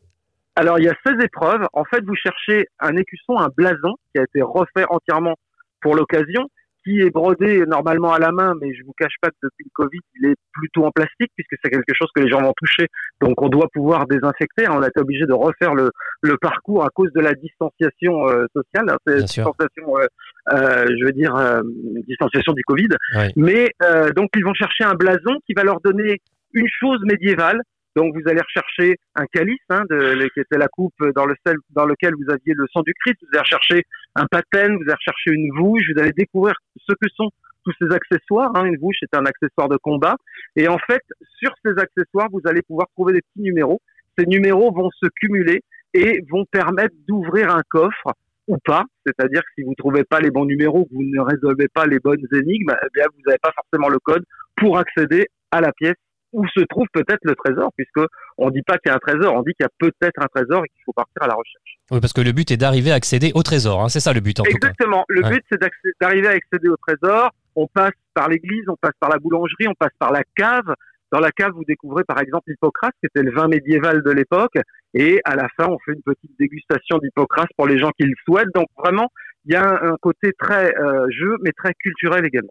Alors 0.58 0.80
il 0.80 0.86
y 0.86 0.90
a 0.90 0.96
16 1.06 1.16
épreuves. 1.24 1.66
En 1.74 1.86
fait, 1.86 2.04
vous 2.06 2.16
cherchez 2.16 2.68
un 2.80 2.96
écusson, 2.98 3.38
un 3.38 3.50
blason 3.56 3.96
qui 4.12 4.20
a 4.20 4.24
été 4.24 4.42
refait 4.42 4.86
entièrement 4.90 5.36
pour 5.82 5.96
l'occasion 5.96 6.48
qui 6.86 7.02
est 7.02 7.10
brodé 7.10 7.66
normalement 7.66 8.14
à 8.14 8.20
la 8.20 8.32
main, 8.32 8.54
mais 8.62 8.74
je 8.76 8.84
vous 8.84 8.94
cache 8.98 9.16
pas 9.22 9.30
que 9.30 9.36
depuis 9.42 9.66
le 9.66 9.72
Covid, 9.74 10.00
il 10.22 10.30
est 10.30 10.36
plutôt 10.54 10.86
en 10.86 10.92
plastique 10.92 11.32
puisque 11.36 11.56
c'est 11.64 11.72
quelque 11.72 11.94
chose 11.98 12.10
que 12.16 12.22
les 12.22 12.30
gens 12.30 12.42
vont 12.42 12.54
toucher. 12.56 12.88
Donc 13.22 13.42
on 13.42 13.50
doit 13.50 13.68
pouvoir 13.74 14.06
désinfecter. 14.06 14.70
On 14.70 14.82
a 14.82 14.88
été 14.88 15.00
obligé 15.02 15.26
de 15.26 15.34
refaire 15.34 15.74
le, 15.74 15.90
le 16.22 16.38
parcours 16.38 16.86
à 16.86 16.90
cause 16.90 17.12
de 17.14 17.22
la 17.22 17.34
distanciation 17.34 18.30
euh, 18.30 18.46
sociale, 18.54 18.90
hein, 18.90 18.98
distanciation, 19.08 19.98
euh, 19.98 20.06
euh, 20.54 20.86
je 20.88 21.06
veux 21.06 21.12
dire 21.12 21.36
euh, 21.36 21.62
distanciation 22.08 22.54
du 22.54 22.64
Covid. 22.64 22.90
Oui. 23.18 23.34
Mais 23.36 23.72
euh, 23.84 24.12
donc 24.12 24.30
ils 24.38 24.46
vont 24.46 24.54
chercher 24.54 24.84
un 24.84 24.94
blason 24.94 25.40
qui 25.48 25.54
va 25.54 25.64
leur 25.64 25.82
donner 25.82 26.22
une 26.54 26.68
chose 26.80 27.00
médiévale. 27.04 27.62
Donc 27.96 28.14
vous 28.14 28.30
allez 28.30 28.42
rechercher 28.42 28.98
un 29.16 29.26
calice, 29.28 29.58
hein, 29.70 29.84
qui 29.90 30.40
était 30.40 30.58
la 30.58 30.68
coupe 30.68 30.94
dans, 31.16 31.26
le 31.26 31.34
lequel 31.34 32.14
vous 32.16 32.32
aviez 32.32 32.54
le 32.54 32.66
sang 32.74 32.82
du 32.82 32.94
Christ. 32.94 33.18
Vous 33.22 33.30
allez 33.34 33.42
rechercher 33.42 33.84
un 34.16 34.26
patène, 34.26 34.76
vous 34.76 34.84
allez 34.84 34.94
rechercher 34.94 35.32
une 35.32 35.52
vouche. 35.58 35.84
Vous 35.94 36.02
allez 36.02 36.12
découvrir 36.12 36.56
ce 36.76 36.94
que 36.94 37.10
sont 37.16 37.30
tous 37.64 37.74
ces 37.80 37.94
accessoires. 37.96 38.52
Hein. 38.56 38.66
Une 38.66 38.78
vouche 38.78 38.98
est 39.02 39.16
un 39.16 39.26
accessoire 39.26 39.70
de 39.70 39.78
combat. 39.78 40.18
Et 40.56 40.68
en 40.68 40.78
fait, 40.78 41.02
sur 41.40 41.54
ces 41.64 41.72
accessoires, 41.80 42.28
vous 42.32 42.42
allez 42.46 42.62
pouvoir 42.62 42.88
trouver 42.96 43.14
des 43.14 43.22
petits 43.22 43.42
numéros. 43.42 43.82
Ces 44.18 44.26
numéros 44.26 44.74
vont 44.74 44.90
se 44.92 45.08
cumuler 45.22 45.64
et 45.94 46.22
vont 46.30 46.46
permettre 46.52 46.96
d'ouvrir 47.08 47.50
un 47.56 47.62
coffre 47.70 48.14
ou 48.48 48.58
pas. 48.64 48.84
C'est-à-dire 49.06 49.42
que 49.42 49.48
si 49.56 49.64
vous 49.64 49.74
trouvez 49.76 50.04
pas 50.04 50.20
les 50.20 50.32
bons 50.32 50.46
numéros, 50.46 50.86
que 50.86 50.94
vous 50.94 51.04
ne 51.04 51.22
résolvez 51.22 51.68
pas 51.74 51.86
les 51.86 52.00
bonnes 52.00 52.26
énigmes, 52.34 52.76
eh 52.84 52.88
bien 52.94 53.06
vous 53.14 53.22
n'avez 53.26 53.40
pas 53.42 53.52
forcément 53.56 53.90
le 53.90 54.00
code 54.00 54.24
pour 54.56 54.78
accéder 54.78 55.28
à 55.52 55.62
la 55.62 55.72
pièce 55.72 55.96
où 56.36 56.46
se 56.48 56.62
trouve 56.66 56.86
peut-être 56.94 57.22
le 57.24 57.36
trésor, 57.36 57.72
puisque 57.78 58.06
on 58.38 58.50
dit 58.50 58.62
pas 58.62 58.78
qu'il 58.78 58.90
y 58.90 58.94
a 58.94 58.96
un 58.96 59.00
trésor, 59.00 59.34
on 59.34 59.42
dit 59.42 59.54
qu'il 59.58 59.64
y 59.64 59.66
a 59.66 59.72
peut-être 59.80 60.22
un 60.22 60.28
trésor 60.28 60.64
et 60.66 60.70
qu'il 60.70 60.84
faut 60.86 60.94
partir 60.94 61.24
à 61.24 61.28
la 61.28 61.34
recherche. 61.34 61.78
Oui, 61.92 62.00
parce 62.00 62.14
que 62.14 62.22
le 62.22 62.32
but 62.32 62.52
est 62.52 62.58
d'arriver 62.58 62.92
à 62.92 62.96
accéder 62.96 63.32
au 63.36 63.42
trésor, 63.44 63.82
hein. 63.82 63.90
c'est 63.90 64.00
ça 64.00 64.14
le 64.14 64.20
but 64.20 64.40
en 64.40 64.44
Exactement. 64.44 65.06
Le 65.08 65.24
Ouais. 65.24 65.30
but 65.32 65.44
c'est 65.52 65.60
d'arriver 66.02 66.28
à 66.28 66.32
accéder 66.32 66.70
au 66.70 66.78
trésor. 66.78 67.32
On 67.56 67.68
passe 67.68 67.94
par 68.14 68.28
l'église, 68.30 68.64
on 68.68 68.76
passe 68.76 68.94
par 69.00 69.10
la 69.10 69.18
boulangerie, 69.18 69.68
on 69.68 69.74
passe 69.80 69.94
par 69.98 70.12
la 70.12 70.22
cave. 70.36 70.74
Dans 71.12 71.20
la 71.20 71.32
cave, 71.32 71.52
vous 71.54 71.64
découvrez 71.66 72.04
par 72.04 72.20
exemple 72.20 72.52
Hippocrate, 72.52 72.94
qui 73.00 73.06
était 73.06 73.24
le 73.24 73.32
vin 73.32 73.48
médiéval 73.48 74.04
de 74.04 74.12
l'époque, 74.12 74.56
et 74.94 75.22
à 75.24 75.36
la 75.36 75.48
fin, 75.56 75.68
on 75.70 75.78
fait 75.86 75.94
une 75.94 76.02
petite 76.02 76.32
dégustation 76.38 76.98
d'Hippocrate 76.98 77.48
pour 77.56 77.68
les 77.68 77.78
gens 77.80 77.92
qui 77.98 78.06
le 78.06 78.14
souhaitent. 78.26 78.54
Donc 78.54 78.68
vraiment, 78.78 79.08
il 79.46 79.54
y 79.54 79.56
a 79.56 79.64
un, 79.64 79.94
un 79.94 79.96
côté 80.02 80.32
très 80.38 80.76
euh, 80.76 81.06
jeu, 81.12 81.38
mais 81.44 81.52
très 81.52 81.74
culturel 81.76 82.26
également. 82.26 82.50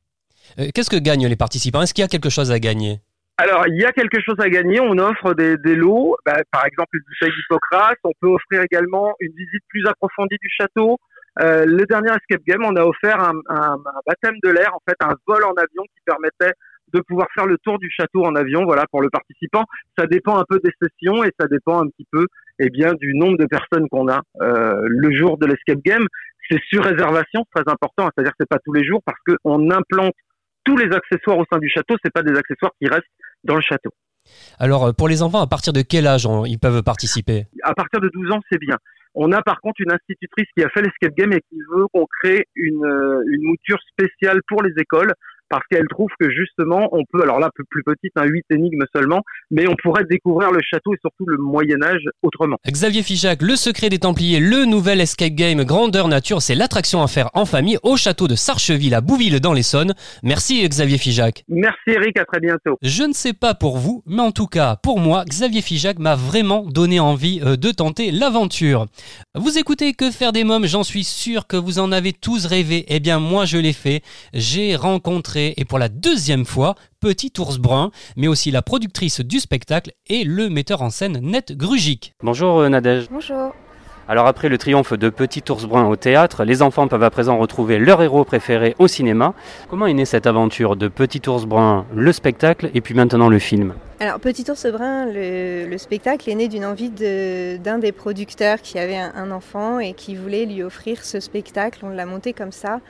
Euh, 0.58 0.68
Qu'est-ce 0.74 0.90
que 0.90 0.96
gagnent 0.96 1.26
les 1.26 1.36
participants? 1.36 1.82
Est-ce 1.82 1.92
qu'il 1.92 2.02
y 2.02 2.04
a 2.04 2.08
quelque 2.08 2.30
chose 2.30 2.50
à 2.52 2.58
gagner? 2.58 3.00
Alors, 3.36 3.66
il 3.66 3.80
y 3.80 3.84
a 3.84 3.92
quelque 3.92 4.20
chose 4.20 4.36
à 4.38 4.48
gagner. 4.48 4.80
On 4.80 4.96
offre 4.98 5.34
des, 5.34 5.56
des 5.56 5.74
lots, 5.74 6.16
bah, 6.24 6.36
par 6.52 6.66
exemple 6.66 6.90
une 6.96 7.02
bouteille 7.08 7.34
d'Hippocrate. 7.36 7.98
On 8.04 8.12
peut 8.20 8.28
offrir 8.28 8.62
également 8.62 9.14
une 9.20 9.32
visite 9.32 9.62
plus 9.68 9.84
approfondie 9.86 10.36
du 10.40 10.48
château. 10.48 10.98
Euh, 11.40 11.64
le 11.66 11.84
dernier 11.86 12.10
escape 12.10 12.44
game, 12.46 12.62
on 12.64 12.76
a 12.76 12.84
offert 12.84 13.20
un, 13.20 13.34
un- 13.48 13.74
un 13.74 14.00
baptême 14.06 14.36
de 14.44 14.50
l'air, 14.50 14.72
en 14.72 14.78
fait, 14.88 14.94
un 15.00 15.14
vol 15.26 15.42
en 15.44 15.52
avion 15.54 15.82
qui 15.82 16.00
permettait 16.06 16.52
de 16.92 17.00
pouvoir 17.00 17.26
faire 17.34 17.46
le 17.46 17.58
tour 17.58 17.80
du 17.80 17.90
château 17.90 18.24
en 18.24 18.36
avion. 18.36 18.64
Voilà, 18.64 18.84
pour 18.92 19.02
le 19.02 19.10
participant, 19.10 19.64
ça 19.98 20.06
dépend 20.06 20.38
un 20.38 20.44
peu 20.48 20.60
des 20.62 20.70
sessions 20.80 21.24
et 21.24 21.30
ça 21.40 21.48
dépend 21.48 21.82
un 21.82 21.88
petit 21.88 22.06
peu, 22.12 22.26
eh 22.60 22.70
bien, 22.70 22.94
du 22.94 23.14
nombre 23.16 23.36
de 23.38 23.46
personnes 23.46 23.88
qu'on 23.88 24.06
a 24.08 24.20
euh, 24.42 24.80
le 24.86 25.12
jour 25.12 25.38
de 25.38 25.46
l'escape 25.46 25.82
game. 25.84 26.06
C'est 26.48 26.60
sur 26.68 26.84
réservation, 26.84 27.42
c'est 27.52 27.62
très 27.64 27.72
important. 27.72 28.08
C'est-à-dire 28.14 28.30
que 28.32 28.36
c'est 28.38 28.48
pas 28.48 28.60
tous 28.64 28.72
les 28.74 28.84
jours 28.84 29.00
parce 29.04 29.18
qu'on 29.26 29.70
implante 29.72 30.14
tous 30.64 30.76
les 30.76 30.94
accessoires 30.94 31.38
au 31.38 31.44
sein 31.52 31.58
du 31.58 31.68
château. 31.68 31.94
C'est 32.02 32.12
pas 32.12 32.22
des 32.22 32.36
accessoires 32.36 32.72
qui 32.80 32.88
restent 32.88 33.04
dans 33.44 33.54
le 33.56 33.60
château. 33.62 33.90
Alors, 34.58 34.86
euh, 34.86 34.92
pour 34.92 35.08
les 35.08 35.22
enfants, 35.22 35.42
à 35.42 35.46
partir 35.46 35.72
de 35.72 35.82
quel 35.82 36.06
âge 36.06 36.24
on- 36.26 36.44
ils 36.46 36.58
peuvent 36.58 36.82
participer? 36.82 37.44
À 37.62 37.74
partir 37.74 38.00
de 38.00 38.08
12 38.08 38.30
ans, 38.32 38.40
c'est 38.50 38.58
bien. 38.58 38.76
On 39.14 39.30
a 39.32 39.42
par 39.42 39.60
contre 39.60 39.80
une 39.80 39.92
institutrice 39.92 40.46
qui 40.56 40.64
a 40.64 40.68
fait 40.70 40.82
l'escape 40.82 41.14
game 41.14 41.32
et 41.32 41.40
qui 41.48 41.58
veut 41.72 41.86
qu'on 41.92 42.06
crée 42.20 42.48
une, 42.56 42.84
euh, 42.84 43.22
une 43.28 43.42
mouture 43.44 43.78
spéciale 43.92 44.40
pour 44.48 44.62
les 44.62 44.72
écoles 44.78 45.12
parce 45.48 45.64
qu'elle 45.70 45.86
trouve 45.88 46.10
que 46.18 46.30
justement 46.30 46.88
on 46.92 47.02
peut, 47.10 47.22
alors 47.22 47.40
là 47.40 47.50
plus, 47.54 47.64
plus 47.70 47.82
petite, 47.82 48.12
un 48.16 48.24
8 48.24 48.44
énigmes 48.50 48.84
seulement, 48.94 49.22
mais 49.50 49.66
on 49.68 49.74
pourrait 49.82 50.04
découvrir 50.08 50.50
le 50.50 50.60
château 50.62 50.94
et 50.94 50.98
surtout 51.00 51.26
le 51.26 51.38
Moyen 51.38 51.82
Âge 51.82 52.04
autrement. 52.22 52.56
Xavier 52.66 53.02
Figeac, 53.02 53.42
Le 53.42 53.56
Secret 53.56 53.88
des 53.88 53.98
Templiers, 53.98 54.40
le 54.40 54.64
nouvel 54.64 55.00
escape 55.00 55.34
game 55.34 55.64
grandeur 55.64 56.08
nature, 56.08 56.42
c'est 56.42 56.54
l'attraction 56.54 57.02
à 57.02 57.06
faire 57.06 57.30
en 57.34 57.44
famille 57.44 57.78
au 57.82 57.96
château 57.96 58.28
de 58.28 58.34
Sarcheville 58.34 58.94
à 58.94 59.00
Bouville 59.00 59.40
dans 59.40 59.52
l'Essonne. 59.52 59.94
Merci 60.22 60.66
Xavier 60.68 60.98
Figeac. 60.98 61.44
Merci 61.48 61.88
Eric, 61.88 62.18
à 62.18 62.24
très 62.24 62.40
bientôt. 62.40 62.78
Je 62.82 63.04
ne 63.04 63.12
sais 63.12 63.32
pas 63.32 63.54
pour 63.54 63.78
vous, 63.78 64.02
mais 64.06 64.22
en 64.22 64.32
tout 64.32 64.46
cas 64.46 64.76
pour 64.82 64.98
moi, 64.98 65.24
Xavier 65.24 65.62
Figeac 65.62 65.98
m'a 65.98 66.16
vraiment 66.16 66.64
donné 66.66 67.00
envie 67.00 67.40
euh, 67.44 67.56
de 67.56 67.70
tenter 67.70 68.10
l'aventure. 68.10 68.86
Vous 69.34 69.58
écoutez 69.58 69.94
Que 69.94 70.10
faire 70.10 70.32
des 70.32 70.44
mômes, 70.44 70.66
j'en 70.66 70.82
suis 70.82 71.04
sûr 71.04 71.46
que 71.46 71.56
vous 71.56 71.78
en 71.78 71.92
avez 71.92 72.12
tous 72.12 72.46
rêvé. 72.46 72.84
Eh 72.88 73.00
bien 73.00 73.18
moi 73.18 73.44
je 73.44 73.58
l'ai 73.58 73.72
fait. 73.72 74.02
J'ai 74.32 74.76
rencontré, 74.76 75.33
et 75.36 75.64
pour 75.64 75.78
la 75.78 75.88
deuxième 75.88 76.44
fois, 76.44 76.74
Petit 77.00 77.32
Ours 77.38 77.58
Brun, 77.58 77.90
mais 78.16 78.28
aussi 78.28 78.50
la 78.50 78.62
productrice 78.62 79.20
du 79.20 79.40
spectacle 79.40 79.92
et 80.06 80.24
le 80.24 80.48
metteur 80.48 80.82
en 80.82 80.90
scène 80.90 81.18
Net 81.20 81.56
Grugic. 81.56 82.14
Bonjour 82.22 82.60
euh, 82.60 82.68
Nadège. 82.68 83.08
Bonjour. 83.10 83.52
Alors 84.06 84.26
après 84.26 84.50
le 84.50 84.58
triomphe 84.58 84.92
de 84.92 85.08
Petit 85.08 85.42
Ours 85.50 85.64
Brun 85.64 85.86
au 85.86 85.96
théâtre, 85.96 86.44
les 86.44 86.60
enfants 86.60 86.88
peuvent 86.88 87.02
à 87.02 87.10
présent 87.10 87.38
retrouver 87.38 87.78
leur 87.78 88.02
héros 88.02 88.24
préféré 88.24 88.74
au 88.78 88.86
cinéma. 88.86 89.32
Comment 89.70 89.86
est 89.86 89.94
née 89.94 90.04
cette 90.04 90.26
aventure 90.26 90.76
de 90.76 90.88
Petit 90.88 91.22
Ours 91.26 91.46
Brun, 91.46 91.86
le 91.94 92.12
spectacle 92.12 92.70
et 92.74 92.80
puis 92.82 92.94
maintenant 92.94 93.30
le 93.30 93.38
film? 93.38 93.74
Alors, 94.00 94.20
Petit 94.20 94.50
ours 94.50 94.66
brun, 94.66 95.06
le, 95.06 95.66
le 95.66 95.78
spectacle 95.78 96.28
est 96.28 96.34
né 96.34 96.48
d'une 96.48 96.66
envie 96.66 96.90
d'un 96.90 97.78
des 97.78 97.92
producteurs 97.92 98.60
qui 98.60 98.78
avait 98.78 98.98
un, 98.98 99.30
enfant 99.30 99.78
et 99.78 99.94
qui 99.94 100.16
voulait 100.16 100.44
lui 100.44 100.62
offrir 100.62 101.02
ce 101.04 101.20
spectacle. 101.20 101.80
On 101.84 101.88
l'a 101.88 102.04
monté 102.04 102.34
comme 102.34 102.52
ça. 102.52 102.80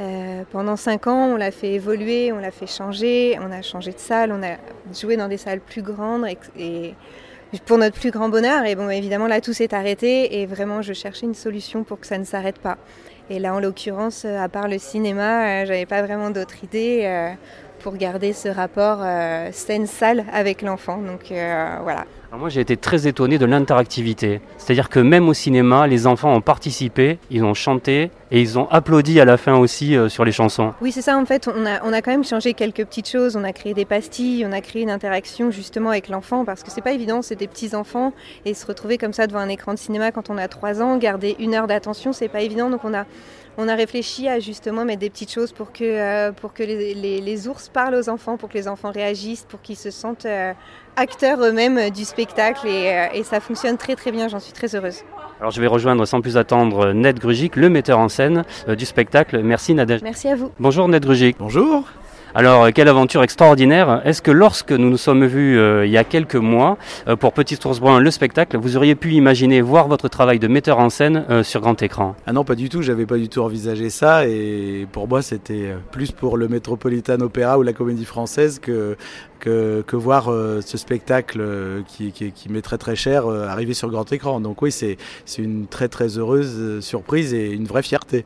Euh, 0.00 0.42
pendant 0.50 0.74
cinq 0.74 1.06
ans, 1.06 1.28
on 1.32 1.36
l'a 1.36 1.52
fait 1.52 1.74
évoluer, 1.74 2.32
on 2.32 2.38
l'a 2.38 2.50
fait 2.50 2.66
changer, 2.66 3.38
on 3.40 3.52
a 3.52 3.62
changé 3.62 3.92
de 3.92 3.98
salle, 3.98 4.32
on 4.32 4.42
a 4.42 4.56
joué 4.92 5.16
dans 5.16 5.28
des 5.28 5.36
salles 5.36 5.60
plus 5.60 5.82
grandes 5.82 6.26
et 6.58 6.94
pour 7.62 7.78
notre 7.78 7.98
plus 7.98 8.10
grand 8.10 8.28
bonheur. 8.28 8.64
Et 8.64 8.74
bon, 8.74 8.88
évidemment, 8.90 9.26
là, 9.26 9.40
tout 9.40 9.52
s'est 9.52 9.74
arrêté 9.74 10.40
et 10.40 10.46
vraiment, 10.46 10.82
je 10.82 10.92
cherchais 10.92 11.26
une 11.26 11.34
solution 11.34 11.84
pour 11.84 12.00
que 12.00 12.06
ça 12.06 12.18
ne 12.18 12.24
s'arrête 12.24 12.58
pas. 12.58 12.78
Et 13.30 13.38
là, 13.38 13.54
en 13.54 13.60
l'occurrence, 13.60 14.24
euh, 14.26 14.38
à 14.38 14.48
part 14.48 14.68
le 14.68 14.78
cinéma, 14.78 15.62
euh, 15.62 15.66
j'avais 15.66 15.86
pas 15.86 16.02
vraiment 16.02 16.30
d'autre 16.30 16.62
idée 16.62 17.02
euh, 17.04 17.30
pour 17.80 17.96
garder 17.96 18.32
ce 18.32 18.48
rapport 18.48 19.04
scène-salle 19.52 20.24
avec 20.32 20.62
l'enfant. 20.62 20.98
Donc 20.98 21.26
voilà. 21.28 22.06
Moi 22.38 22.48
j'ai 22.48 22.60
été 22.60 22.76
très 22.76 23.06
étonné 23.06 23.38
de 23.38 23.46
l'interactivité. 23.46 24.40
C'est-à-dire 24.58 24.88
que 24.88 24.98
même 24.98 25.28
au 25.28 25.34
cinéma, 25.34 25.86
les 25.86 26.06
enfants 26.06 26.34
ont 26.34 26.40
participé, 26.40 27.18
ils 27.30 27.44
ont 27.44 27.54
chanté 27.54 28.10
et 28.32 28.40
ils 28.40 28.58
ont 28.58 28.68
applaudi 28.70 29.20
à 29.20 29.24
la 29.24 29.36
fin 29.36 29.56
aussi 29.56 29.96
euh, 29.96 30.08
sur 30.08 30.24
les 30.24 30.32
chansons. 30.32 30.72
Oui, 30.80 30.90
c'est 30.90 31.02
ça. 31.02 31.16
En 31.16 31.24
fait, 31.26 31.48
on 31.48 31.64
a, 31.64 31.80
on 31.84 31.92
a 31.92 32.02
quand 32.02 32.10
même 32.10 32.24
changé 32.24 32.54
quelques 32.54 32.84
petites 32.84 33.08
choses. 33.08 33.36
On 33.36 33.44
a 33.44 33.52
créé 33.52 33.72
des 33.72 33.84
pastilles, 33.84 34.44
on 34.44 34.52
a 34.52 34.60
créé 34.60 34.82
une 34.82 34.90
interaction 34.90 35.52
justement 35.52 35.90
avec 35.90 36.08
l'enfant 36.08 36.44
parce 36.44 36.64
que 36.64 36.70
c'est 36.72 36.80
pas 36.80 36.92
évident, 36.92 37.22
c'est 37.22 37.36
des 37.36 37.46
petits 37.46 37.76
enfants 37.76 38.12
et 38.44 38.54
se 38.54 38.66
retrouver 38.66 38.98
comme 38.98 39.12
ça 39.12 39.28
devant 39.28 39.38
un 39.38 39.48
écran 39.48 39.72
de 39.72 39.78
cinéma 39.78 40.10
quand 40.10 40.28
on 40.28 40.36
a 40.36 40.48
3 40.48 40.82
ans, 40.82 40.96
garder 40.96 41.36
une 41.38 41.54
heure 41.54 41.68
d'attention, 41.68 42.12
c'est 42.12 42.28
pas 42.28 42.40
évident. 42.40 42.68
Donc 42.68 42.84
on 42.84 42.94
a, 42.94 43.04
on 43.56 43.68
a 43.68 43.74
réfléchi 43.74 44.28
à 44.28 44.40
justement 44.40 44.84
mettre 44.84 45.00
des 45.00 45.10
petites 45.10 45.32
choses 45.32 45.52
pour 45.52 45.72
que, 45.72 45.84
euh, 45.84 46.32
pour 46.32 46.52
que 46.52 46.62
les, 46.62 46.94
les- 46.94 47.20
les 47.20 47.48
ours 47.48 47.68
parlent 47.68 47.94
aux 47.94 48.08
enfants, 48.08 48.36
pour 48.36 48.48
que 48.48 48.54
les 48.54 48.68
enfants 48.68 48.90
réagissent, 48.90 49.46
pour 49.48 49.60
qu'ils 49.62 49.76
se 49.76 49.90
sentent 49.90 50.26
euh, 50.26 50.52
acteurs 50.96 51.40
eux-mêmes 51.44 51.78
euh, 51.78 51.90
du 51.90 52.04
spectacle 52.04 52.66
et, 52.66 52.90
euh, 52.92 53.06
et 53.14 53.22
ça 53.22 53.40
fonctionne 53.40 53.76
très 53.76 53.94
très 53.96 54.10
bien. 54.12 54.28
J'en 54.28 54.40
suis 54.40 54.52
très 54.52 54.74
heureuse. 54.74 55.02
Alors 55.40 55.50
je 55.50 55.60
vais 55.60 55.66
rejoindre 55.66 56.04
sans 56.06 56.20
plus 56.20 56.36
attendre 56.36 56.92
Ned 56.92 57.18
Grugic, 57.18 57.56
le 57.56 57.68
metteur 57.68 57.98
en 57.98 58.08
scène 58.08 58.44
euh, 58.68 58.74
du 58.76 58.84
spectacle. 58.86 59.40
Merci 59.42 59.74
Nadège. 59.74 60.02
Merci 60.02 60.28
à 60.28 60.36
vous. 60.36 60.50
Bonjour 60.58 60.88
Ned 60.88 61.04
Grugic. 61.04 61.36
Bonjour. 61.38 61.84
Alors, 62.36 62.64
euh, 62.64 62.70
quelle 62.74 62.88
aventure 62.88 63.22
extraordinaire. 63.22 64.02
Est-ce 64.04 64.20
que 64.20 64.32
lorsque 64.32 64.72
nous 64.72 64.90
nous 64.90 64.96
sommes 64.96 65.24
vus 65.24 65.56
euh, 65.56 65.86
il 65.86 65.92
y 65.92 65.96
a 65.96 66.02
quelques 66.02 66.34
mois 66.34 66.78
euh, 67.06 67.14
pour 67.14 67.32
Petit 67.32 67.56
Ours 67.64 67.78
Brun, 67.78 68.00
le 68.00 68.10
spectacle, 68.10 68.56
vous 68.56 68.76
auriez 68.76 68.96
pu 68.96 69.12
imaginer 69.12 69.60
voir 69.60 69.86
votre 69.86 70.08
travail 70.08 70.40
de 70.40 70.48
metteur 70.48 70.80
en 70.80 70.90
scène 70.90 71.24
euh, 71.30 71.44
sur 71.44 71.60
grand 71.60 71.80
écran? 71.80 72.16
Ah 72.26 72.32
non, 72.32 72.42
pas 72.42 72.56
du 72.56 72.68
tout, 72.68 72.82
j'avais 72.82 73.06
pas 73.06 73.18
du 73.18 73.28
tout 73.28 73.38
envisagé 73.38 73.88
ça 73.88 74.26
et 74.26 74.88
pour 74.90 75.06
moi 75.06 75.22
c'était 75.22 75.66
euh, 75.66 75.76
plus 75.92 76.10
pour 76.10 76.36
le 76.36 76.48
Metropolitan 76.48 77.20
Opera 77.20 77.56
ou 77.56 77.62
la 77.62 77.72
Comédie 77.72 78.04
Française 78.04 78.58
que, 78.58 78.96
que, 79.38 79.84
que 79.86 79.94
voir 79.94 80.32
euh, 80.32 80.60
ce 80.60 80.76
spectacle 80.76 81.40
qui, 81.86 82.10
qui, 82.10 82.32
qui 82.32 82.48
m'est 82.50 82.62
très 82.62 82.78
très 82.78 82.96
cher 82.96 83.28
arriver 83.28 83.74
sur 83.74 83.88
grand 83.90 84.12
écran. 84.12 84.40
Donc 84.40 84.60
oui, 84.60 84.72
c'est 84.72 84.98
une 85.38 85.68
très 85.68 85.86
très 85.86 86.18
heureuse 86.18 86.80
surprise 86.80 87.32
et 87.32 87.52
une 87.52 87.66
vraie 87.66 87.82
fierté. 87.84 88.24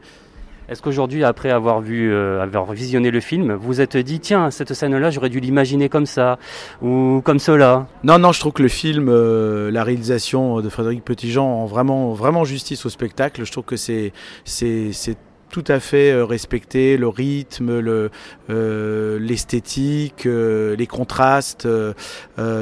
Est-ce 0.69 0.83
qu'aujourd'hui, 0.83 1.25
après 1.25 1.51
avoir 1.51 1.81
vu, 1.81 2.13
euh, 2.13 2.43
avoir 2.43 2.71
visionné 2.73 3.11
le 3.11 3.21
film, 3.21 3.55
vous 3.55 3.67
vous 3.69 3.81
êtes 3.81 3.97
dit, 3.97 4.21
tiens, 4.21 4.51
cette 4.51 4.75
scène-là, 4.75 5.11
j'aurais 5.11 5.31
dû 5.31 5.41
l'imaginer 5.41 5.89
comme 5.89 6.05
ça 6.05 6.39
ou 6.83 7.23
comme 7.25 7.39
cela? 7.39 7.87
Non, 8.05 8.19
non, 8.19 8.33
je 8.33 8.41
trouve 8.41 8.53
que 8.53 8.63
le 8.63 8.69
film, 8.69 9.09
euh, 9.09 9.71
la 9.71 9.83
réalisation 9.83 10.61
de 10.61 10.69
Frédéric 10.69 11.05
Petitjean 11.05 11.43
rend 11.43 11.65
vraiment, 11.65 12.13
vraiment 12.13 12.45
justice 12.45 12.85
au 12.85 12.91
spectacle. 12.91 13.47
Je 13.47 13.51
trouve 13.51 13.65
que 13.65 13.77
c'est, 13.77 14.13
c'est, 14.45 14.93
c'est 14.93 15.17
tout 15.51 15.65
à 15.69 15.81
fait 15.81 16.13
euh, 16.13 16.27
respecté, 16.27 16.99
le 16.99 17.09
rythme, 17.09 17.79
le, 17.79 18.11
euh, 18.51 19.19
l'esthétique, 19.19 20.27
euh, 20.27 20.77
les 20.77 20.87
contrastes. 20.87 21.65
euh, 21.65 21.95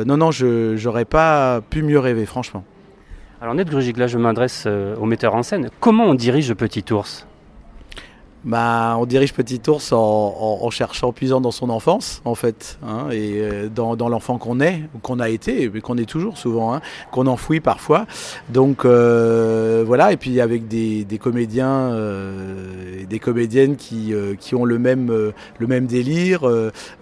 non, 0.04 0.16
non, 0.16 0.30
je, 0.30 0.76
j'aurais 0.76 1.06
pas 1.06 1.60
pu 1.60 1.82
mieux 1.82 1.98
rêver, 1.98 2.24
franchement. 2.24 2.62
Alors, 3.40 3.54
Ned 3.54 3.68
Grugic, 3.68 3.96
là, 3.96 4.06
je 4.06 4.16
m'adresse 4.16 4.66
au 4.66 5.04
metteur 5.06 5.34
en 5.34 5.42
scène. 5.42 5.70
Comment 5.80 6.04
on 6.04 6.14
dirige 6.14 6.54
Petit 6.54 6.84
Ours? 6.92 7.26
Bah, 8.46 8.94
on 9.00 9.06
dirige 9.06 9.34
Petit 9.34 9.60
Ours 9.66 9.92
en, 9.92 10.58
en, 10.62 10.70
cherchant, 10.70 11.10
puisant 11.10 11.40
dans 11.40 11.50
son 11.50 11.68
enfance, 11.68 12.22
en 12.24 12.36
fait, 12.36 12.78
hein, 12.86 13.08
et 13.10 13.40
euh, 13.40 13.68
dans, 13.68 14.08
l'enfant 14.08 14.38
qu'on 14.38 14.60
est, 14.60 14.82
qu'on 15.02 15.18
a 15.18 15.28
été, 15.28 15.68
mais 15.68 15.80
qu'on 15.80 15.98
est 15.98 16.08
toujours 16.08 16.38
souvent, 16.38 16.72
hein, 16.72 16.80
qu'on 17.10 17.26
enfouit 17.26 17.58
parfois. 17.58 18.06
Donc 18.48 18.84
euh, 18.84 19.82
voilà, 19.84 20.12
et 20.12 20.16
puis 20.16 20.40
avec 20.40 20.68
des, 20.68 21.04
comédiens 21.20 21.90
euh, 21.90 23.00
et 23.02 23.06
des 23.06 23.18
comédiennes 23.18 23.74
qui, 23.74 24.14
ont 24.52 24.64
le 24.64 24.78
même, 24.78 25.10
délire, 25.88 26.48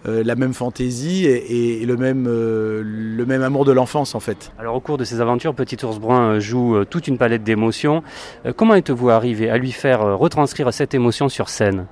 la 0.07 0.35
même 0.37 0.55
fantaisie 0.55 1.27
et, 1.27 1.85
le, 1.85 1.97
même, 1.99 2.25
le 2.27 3.25
même 3.27 3.43
amour 3.43 3.67
de 3.67 3.73
l'enfance, 3.73 4.15
en 4.15 4.21
fait. 4.21 4.51
Alors, 4.59 4.77
au 4.77 4.81
cours 4.81 4.97
de 4.97 5.05
ces 5.05 5.21
aventures, 5.21 5.55
Petit 5.55 5.85
Ours 5.85 5.99
Brun 5.99 6.39
joue 6.39 6.87
toute 6.87 7.07
une 7.07 7.19
palette 7.19 7.45
d'émotions. 7.45 8.03
Comment 8.57 8.77
êtes-vous 8.77 9.11
arrivé 9.11 9.51
à 9.51 9.59
lui 9.59 9.73
faire 9.73 10.19
retranscrire 10.19 10.73
cette 10.73 10.95
émotion 10.95 11.29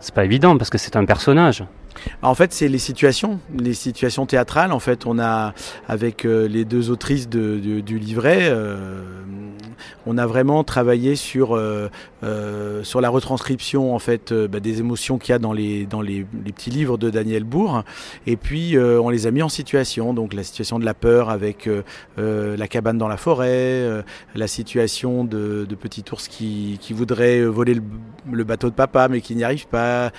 C'est 0.00 0.14
pas 0.14 0.24
évident 0.24 0.56
parce 0.56 0.70
que 0.70 0.78
c'est 0.78 0.96
un 0.96 1.04
personnage. 1.04 1.64
En 2.22 2.34
fait, 2.34 2.52
c'est 2.52 2.68
les 2.68 2.78
situations, 2.78 3.40
les 3.56 3.74
situations 3.74 4.26
théâtrales. 4.26 4.72
En 4.72 4.78
fait, 4.80 5.06
on 5.06 5.18
a 5.18 5.54
avec 5.88 6.24
euh, 6.24 6.48
les 6.48 6.64
deux 6.64 6.90
autrices 6.90 7.28
du 7.28 7.98
livret, 7.98 8.40
euh, 8.42 9.02
on 10.06 10.18
a 10.18 10.26
vraiment 10.26 10.64
travaillé 10.64 11.16
sur, 11.16 11.56
euh, 11.56 11.88
sur 12.82 13.00
la 13.00 13.08
retranscription 13.08 13.94
en 13.94 13.98
fait 13.98 14.32
bah, 14.32 14.60
des 14.60 14.80
émotions 14.80 15.18
qu'il 15.18 15.32
y 15.32 15.34
a 15.34 15.38
dans 15.38 15.52
les, 15.52 15.86
dans 15.86 16.00
les, 16.00 16.24
petits 16.44 16.70
livres 16.70 16.98
de 16.98 17.10
Daniel 17.10 17.44
Bourg. 17.44 17.82
Et 18.26 18.36
puis 18.36 18.76
on 18.78 19.10
les 19.10 19.26
a 19.26 19.30
mis 19.30 19.42
en 19.42 19.48
situation, 19.48 20.12
donc 20.14 20.34
la 20.34 20.42
situation 20.42 20.78
de 20.78 20.84
la 20.84 20.94
peur 20.94 21.30
avec 21.30 21.68
la 22.16 22.68
cabane 22.68 22.98
dans 22.98 23.08
la 23.08 23.16
forêt, 23.16 24.04
la 24.34 24.46
situation 24.46 25.24
de, 25.24 25.66
de 25.68 25.74
petit 25.74 26.04
ours 26.12 26.28
qui, 26.28 26.78
qui 26.80 26.92
voudrait 26.92 27.44
voler 27.44 27.74
le, 27.74 27.82
le 28.30 28.44
bateau 28.44 28.70
de 28.70 28.74
papa 28.74 29.08
mais 29.08 29.20
qui 29.20 29.34
n'y 29.34 29.44
arrive 29.44 29.66
pas, 29.66 30.10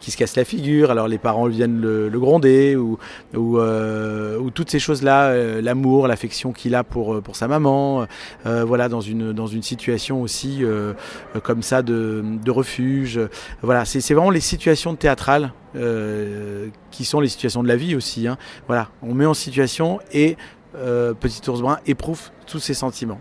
qui 0.00 0.10
se 0.10 0.16
casse 0.16 0.36
la 0.36 0.44
figure, 0.44 0.90
alors 0.90 1.05
les 1.08 1.18
parents 1.18 1.46
viennent 1.46 1.80
le, 1.80 2.08
le 2.08 2.20
gronder, 2.20 2.76
ou, 2.76 2.98
ou, 3.34 3.58
euh, 3.58 4.38
ou 4.38 4.50
toutes 4.50 4.70
ces 4.70 4.78
choses-là, 4.78 5.28
euh, 5.28 5.60
l'amour, 5.60 6.08
l'affection 6.08 6.52
qu'il 6.52 6.74
a 6.74 6.84
pour, 6.84 7.22
pour 7.22 7.36
sa 7.36 7.48
maman, 7.48 8.06
euh, 8.46 8.64
voilà, 8.64 8.88
dans 8.88 9.00
une, 9.00 9.32
dans 9.32 9.46
une 9.46 9.62
situation 9.62 10.22
aussi 10.22 10.58
euh, 10.62 10.92
euh, 11.34 11.40
comme 11.40 11.62
ça 11.62 11.82
de, 11.82 12.22
de 12.44 12.50
refuge. 12.50 13.20
Voilà, 13.62 13.84
c'est 13.84 14.14
vraiment 14.14 14.30
les 14.30 14.40
situations 14.40 14.94
théâtrales 14.96 15.52
euh, 15.74 16.68
qui 16.90 17.04
sont 17.04 17.20
les 17.20 17.28
situations 17.28 17.62
de 17.62 17.68
la 17.68 17.76
vie 17.76 17.94
aussi. 17.94 18.26
hein. 18.28 18.36
Voilà, 18.66 18.88
on 19.02 19.14
met 19.14 19.26
en 19.26 19.34
situation 19.34 20.00
et 20.12 20.36
euh, 20.76 21.14
Petit 21.14 21.48
ours 21.48 21.60
brun 21.60 21.78
éprouve 21.86 22.30
tous 22.46 22.58
ces 22.58 22.74
sentiments. 22.74 23.20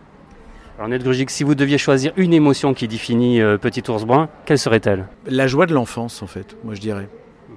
Alors 0.78 0.90
Ned 0.90 1.04
Grugic, 1.04 1.30
si 1.30 1.46
vous 1.46 1.56
deviez 1.56 1.78
choisir 1.78 2.12
une 2.18 2.34
émotion 2.34 2.74
qui 2.74 2.90
définit 2.90 3.40
euh, 3.42 3.58
Petit 3.58 3.90
ours 3.90 4.04
brun, 4.04 4.28
quelle 4.46 4.60
serait-elle? 4.60 5.08
La 5.26 5.48
joie 5.48 5.66
de 5.68 5.74
l'enfance, 5.74 6.22
en 6.22 6.28
fait, 6.28 6.58
moi 6.66 6.74
je 6.76 6.82
dirais. 6.82 7.08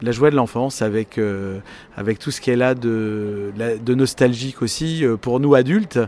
La 0.02 0.12
joie 0.12 0.30
de 0.30 0.36
l'enfance 0.36 0.80
avec, 0.82 1.18
euh, 1.18 1.58
avec 1.96 2.18
tout 2.18 2.30
ce 2.30 2.40
qu'elle 2.40 2.62
a 2.62 2.74
de, 2.74 3.50
la- 3.56 3.76
de 3.76 3.94
nostalgique 3.94 4.62
aussi 4.62 5.04
euh, 5.04 5.16
pour 5.16 5.40
nous 5.40 5.54
adultes, 5.54 5.98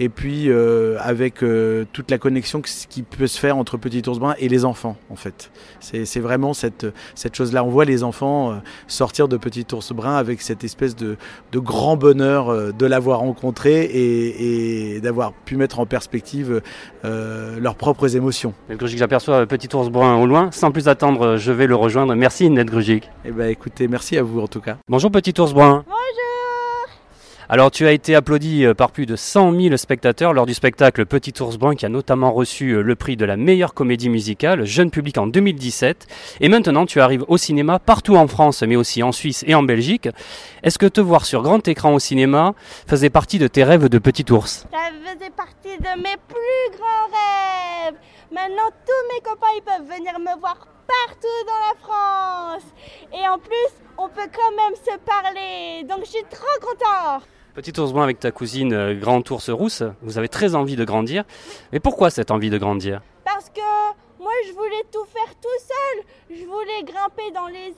et 0.00 0.08
puis 0.08 0.50
euh, 0.50 0.96
avec 1.00 1.42
euh, 1.42 1.84
toute 1.92 2.10
la 2.10 2.18
connexion 2.18 2.60
qui 2.60 3.02
peut 3.02 3.26
se 3.26 3.38
faire 3.38 3.56
entre 3.56 3.76
Petit 3.76 4.02
Ours 4.08 4.18
Brun 4.18 4.34
et 4.38 4.48
les 4.48 4.64
enfants, 4.64 4.96
en 5.10 5.16
fait. 5.16 5.50
C'est 5.80 6.20
vraiment 6.20 6.52
cette, 6.52 6.86
cette 7.14 7.34
chose-là. 7.36 7.64
On 7.64 7.68
voit 7.70 7.84
les 7.84 8.04
enfants 8.04 8.60
sortir 8.86 9.28
de 9.28 9.36
Petit 9.36 9.66
Ours 9.72 9.92
Brun 9.92 10.16
avec 10.16 10.42
cette 10.42 10.64
espèce 10.64 10.94
de, 10.96 11.16
de 11.52 11.58
grand 11.58 11.96
bonheur 11.96 12.72
de 12.72 12.86
l'avoir 12.86 13.20
rencontré 13.20 13.82
et, 13.84 14.94
et 14.96 15.00
d'avoir 15.00 15.32
pu 15.32 15.56
mettre 15.56 15.80
en 15.80 15.86
perspective 15.86 16.60
leurs 17.04 17.74
propres 17.76 18.16
émotions. 18.16 18.52
Ned 18.68 18.78
Grugic, 18.78 18.98
j'aperçois 18.98 19.46
Petit 19.46 19.74
ours 19.74 19.88
brun 19.88 20.16
au 20.16 20.26
loin. 20.26 20.50
Sans 20.52 20.70
plus 20.70 20.88
attendre, 20.88 21.36
je 21.36 21.52
vais 21.52 21.66
le 21.66 21.74
rejoindre. 21.76 22.14
Merci 22.14 22.50
Ned 22.50 22.68
Grugic. 22.68 23.08
Eh 23.24 23.30
ben, 23.30 23.37
écoutez, 23.46 23.88
merci 23.88 24.18
à 24.18 24.22
vous 24.22 24.40
en 24.40 24.48
tout 24.48 24.60
cas. 24.60 24.76
Bonjour 24.88 25.10
Petit 25.10 25.38
ours 25.40 25.52
brun. 25.52 25.84
Bonjour 25.86 25.98
Alors 27.48 27.70
tu 27.70 27.86
as 27.86 27.92
été 27.92 28.14
applaudi 28.14 28.64
euh, 28.64 28.74
par 28.74 28.90
plus 28.90 29.06
de 29.06 29.16
100 29.16 29.58
000 29.58 29.76
spectateurs 29.76 30.32
lors 30.32 30.44
du 30.44 30.54
spectacle 30.54 31.06
Petit 31.06 31.32
ours 31.40 31.56
brun 31.56 31.74
qui 31.74 31.86
a 31.86 31.88
notamment 31.88 32.32
reçu 32.32 32.70
euh, 32.70 32.82
le 32.82 32.96
prix 32.96 33.16
de 33.16 33.24
la 33.24 33.36
meilleure 33.36 33.74
comédie 33.74 34.08
musicale, 34.08 34.64
jeune 34.64 34.90
public 34.90 35.18
en 35.18 35.26
2017. 35.26 36.06
Et 36.40 36.48
maintenant 36.48 36.84
tu 36.84 37.00
arrives 37.00 37.24
au 37.28 37.36
cinéma 37.36 37.78
partout 37.78 38.16
en 38.16 38.26
France 38.26 38.62
mais 38.62 38.76
aussi 38.76 39.02
en 39.02 39.12
Suisse 39.12 39.44
et 39.46 39.54
en 39.54 39.62
Belgique. 39.62 40.08
Est-ce 40.62 40.78
que 40.78 40.86
te 40.86 41.00
voir 41.00 41.24
sur 41.24 41.42
grand 41.42 41.66
écran 41.68 41.94
au 41.94 41.98
cinéma 41.98 42.54
faisait 42.86 43.10
partie 43.10 43.38
de 43.38 43.46
tes 43.46 43.64
rêves 43.64 43.88
de 43.88 43.98
Petit 43.98 44.30
ours? 44.32 44.66
Ça 44.72 44.90
faisait 45.04 45.30
partie 45.30 45.78
de 45.78 46.02
mes 46.02 46.16
plus 46.26 46.76
grands 46.76 47.08
rêves. 47.12 47.94
Maintenant, 48.30 48.70
tous 48.84 49.14
mes 49.14 49.20
copains 49.22 49.46
ils 49.56 49.62
peuvent 49.62 49.96
venir 49.96 50.18
me 50.18 50.38
voir 50.38 50.58
partout 50.88 51.44
dans 51.46 51.60
la 51.68 51.74
France. 51.80 52.64
Et 53.12 53.28
en 53.28 53.38
plus, 53.38 53.70
on 53.98 54.08
peut 54.08 54.28
quand 54.34 54.56
même 54.56 54.74
se 54.74 54.98
parler. 54.98 55.84
Donc, 55.84 56.04
je 56.04 56.10
suis 56.10 56.24
trop 56.30 56.58
content. 56.60 57.24
Petit 57.54 57.78
ours 57.80 57.92
brun 57.92 58.04
avec 58.04 58.20
ta 58.20 58.30
cousine 58.30 58.72
euh, 58.72 58.94
Grand 58.94 59.28
ours 59.30 59.50
rousse, 59.50 59.82
vous 60.02 60.16
avez 60.16 60.28
très 60.28 60.54
envie 60.54 60.76
de 60.76 60.84
grandir. 60.84 61.24
Mais 61.72 61.80
pourquoi 61.80 62.10
cette 62.10 62.30
envie 62.30 62.50
de 62.50 62.58
grandir? 62.58 63.02
Parce 63.24 63.50
que 63.50 63.60
moi, 64.20 64.32
je 64.46 64.52
voulais 64.52 64.84
tout 64.92 65.04
faire 65.06 65.34
tout 65.40 65.58
seul. 65.58 66.04
Je 66.38 66.44
voulais 66.44 66.82
grimper 66.84 67.30
dans 67.32 67.48
les 67.48 67.74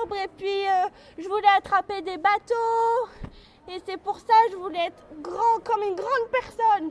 arbres 0.00 0.16
et 0.16 0.28
puis 0.36 0.66
euh, 0.68 0.88
je 1.18 1.28
voulais 1.28 1.48
attraper 1.56 2.02
des 2.02 2.18
bateaux. 2.18 3.08
Et 3.68 3.80
c'est 3.84 4.00
pour 4.00 4.18
ça 4.18 4.34
que 4.46 4.52
je 4.52 4.56
voulais 4.56 4.86
être 4.86 5.02
grand 5.22 5.58
comme 5.64 5.82
une 5.82 5.96
grande 5.96 6.30
personne. 6.30 6.90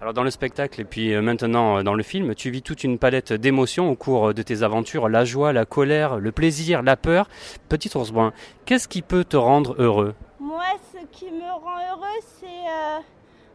Alors 0.00 0.12
dans 0.12 0.22
le 0.22 0.30
spectacle 0.30 0.82
et 0.82 0.84
puis 0.84 1.14
euh, 1.14 1.22
maintenant 1.22 1.78
euh, 1.78 1.82
dans 1.82 1.94
le 1.94 2.02
film, 2.02 2.34
tu 2.34 2.50
vis 2.50 2.60
toute 2.60 2.84
une 2.84 2.98
palette 2.98 3.32
d'émotions 3.32 3.90
au 3.90 3.96
cours 3.96 4.28
euh, 4.28 4.34
de 4.34 4.42
tes 4.42 4.62
aventures, 4.62 5.08
la 5.08 5.24
joie, 5.24 5.54
la 5.54 5.64
colère, 5.64 6.18
le 6.18 6.32
plaisir, 6.32 6.82
la 6.82 6.96
peur. 6.96 7.28
Petit 7.70 7.90
ours 7.96 8.10
brun, 8.10 8.34
qu'est-ce 8.66 8.88
qui 8.88 9.00
peut 9.00 9.24
te 9.24 9.38
rendre 9.38 9.74
heureux? 9.78 10.14
Moi, 10.38 10.64
ce 10.92 10.98
qui 11.16 11.30
me 11.30 11.50
rend 11.50 11.78
heureux, 11.90 12.20
c'est 12.20 12.46
euh, 12.46 12.98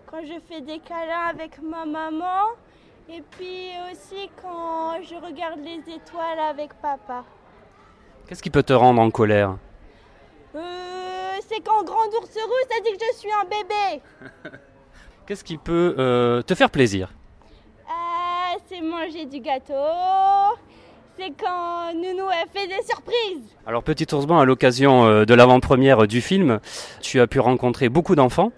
quand 0.07 0.21
je 0.23 0.39
fais 0.49 0.61
des 0.61 0.79
câlins 0.79 1.27
avec 1.29 1.61
ma 1.61 1.85
maman. 1.85 2.49
Et 3.07 3.21
puis 3.29 3.69
aussi 3.91 4.29
quand 4.41 4.95
je 5.03 5.15
regarde 5.15 5.59
les 5.59 5.93
étoiles 5.93 6.39
avec 6.49 6.73
papa. 6.81 7.23
Qu'est-ce 8.27 8.41
qui 8.41 8.49
peut 8.49 8.63
te 8.63 8.73
rendre 8.73 9.01
en 9.01 9.11
colère? 9.11 9.57
Euh, 10.55 10.59
c'est 11.47 11.59
quand 11.59 11.83
Grand 11.83 12.07
Ours 12.19 12.33
Rouge 12.33 12.77
a 12.77 12.81
dit 12.83 12.97
que 12.97 13.05
je 13.11 13.17
suis 13.17 13.31
un 13.31 13.43
bébé. 13.43 14.57
Qu'est-ce 15.27 15.43
qui 15.43 15.57
peut 15.57 15.95
euh, 15.97 16.41
te 16.41 16.55
faire 16.55 16.69
plaisir? 16.69 17.13
Euh, 17.87 18.59
c'est 18.67 18.81
manger 18.81 19.25
du 19.25 19.39
gâteau. 19.39 19.73
C'est 21.17 21.31
quand 21.39 21.93
Nounou 21.93 22.27
a 22.27 22.45
fait 22.51 22.67
des 22.67 22.83
surprises. 22.85 23.55
Alors 23.67 23.83
Petit 23.83 24.13
ours 24.13 24.25
brun, 24.25 24.41
à 24.41 24.45
l'occasion 24.45 25.05
euh, 25.05 25.25
de 25.25 25.33
l'avant-première 25.33 26.07
du 26.07 26.21
film, 26.21 26.59
tu 27.01 27.19
as 27.19 27.27
pu 27.27 27.39
rencontrer 27.39 27.89
beaucoup 27.89 28.15
d'enfants. 28.15 28.51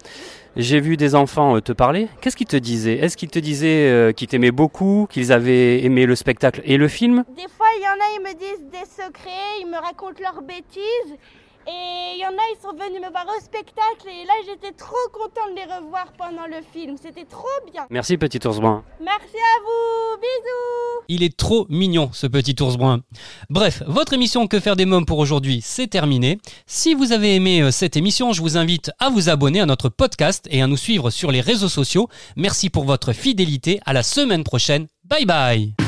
J'ai 0.56 0.80
vu 0.80 0.96
des 0.96 1.14
enfants 1.14 1.60
te 1.60 1.72
parler. 1.72 2.08
Qu'est-ce 2.20 2.36
qu'ils 2.36 2.46
te 2.46 2.56
disaient? 2.56 2.96
Est-ce 2.96 3.16
qu'ils 3.16 3.30
te 3.30 3.40
disaient 3.40 4.14
qu'ils 4.16 4.28
t'aimaient 4.28 4.52
beaucoup, 4.52 5.08
qu'ils 5.10 5.32
avaient 5.32 5.84
aimé 5.84 6.06
le 6.06 6.14
spectacle 6.14 6.62
et 6.64 6.76
le 6.76 6.86
film? 6.86 7.24
Des 7.36 7.48
fois, 7.56 7.66
il 7.76 7.82
y 7.82 7.88
en 7.88 7.90
a, 7.90 8.16
ils 8.16 8.22
me 8.22 8.38
disent 8.38 8.64
des 8.70 8.86
secrets, 8.88 9.60
ils 9.60 9.66
me 9.66 9.76
racontent 9.76 10.20
leurs 10.20 10.42
bêtises. 10.42 11.18
Et 11.66 12.14
il 12.14 12.20
y 12.20 12.26
en 12.26 12.30
a, 12.30 12.42
ils 12.52 12.60
sont 12.60 12.72
venus 12.72 13.00
me 13.00 13.10
voir 13.10 13.26
au 13.26 13.40
spectacle. 13.40 14.08
Et 14.08 14.24
là, 14.24 14.32
j'étais 14.46 14.72
trop 14.72 14.96
contente 15.12 15.50
de 15.50 15.56
les 15.56 15.64
revoir 15.64 16.12
pendant 16.18 16.46
le 16.46 16.62
film. 16.72 16.96
C'était 17.00 17.24
trop 17.24 17.46
bien. 17.72 17.86
Merci 17.90 18.16
Petit 18.16 18.46
ours 18.46 18.58
brun. 18.60 18.84
Merci 19.00 19.36
à 19.36 19.60
vous. 19.60 20.20
Bisous. 20.20 21.04
Il 21.08 21.22
est 21.22 21.36
trop 21.36 21.66
mignon 21.68 22.10
ce 22.12 22.26
petit 22.26 22.56
ours 22.62 22.76
brun. 22.76 23.00
Bref, 23.50 23.82
votre 23.86 24.12
émission 24.12 24.46
Que 24.46 24.60
faire 24.60 24.76
des 24.76 24.86
mômes 24.86 25.06
pour 25.06 25.18
aujourd'hui, 25.18 25.60
c'est 25.62 25.86
terminé. 25.86 26.38
Si 26.66 26.94
vous 26.94 27.12
avez 27.12 27.34
aimé 27.34 27.62
euh, 27.62 27.70
cette 27.70 27.96
émission, 27.96 28.32
je 28.32 28.40
vous 28.40 28.56
invite 28.56 28.90
à 28.98 29.10
vous 29.10 29.28
abonner 29.28 29.60
à 29.60 29.66
notre 29.66 29.88
podcast 29.88 30.46
et 30.50 30.62
à 30.62 30.66
nous 30.66 30.76
suivre 30.76 31.10
sur 31.10 31.30
les 31.30 31.40
réseaux 31.40 31.68
sociaux. 31.68 32.08
Merci 32.36 32.70
pour 32.70 32.84
votre 32.84 33.12
fidélité. 33.12 33.80
À 33.84 33.92
la 33.92 34.02
semaine 34.02 34.44
prochaine. 34.44 34.86
Bye 35.04 35.26
bye. 35.26 35.83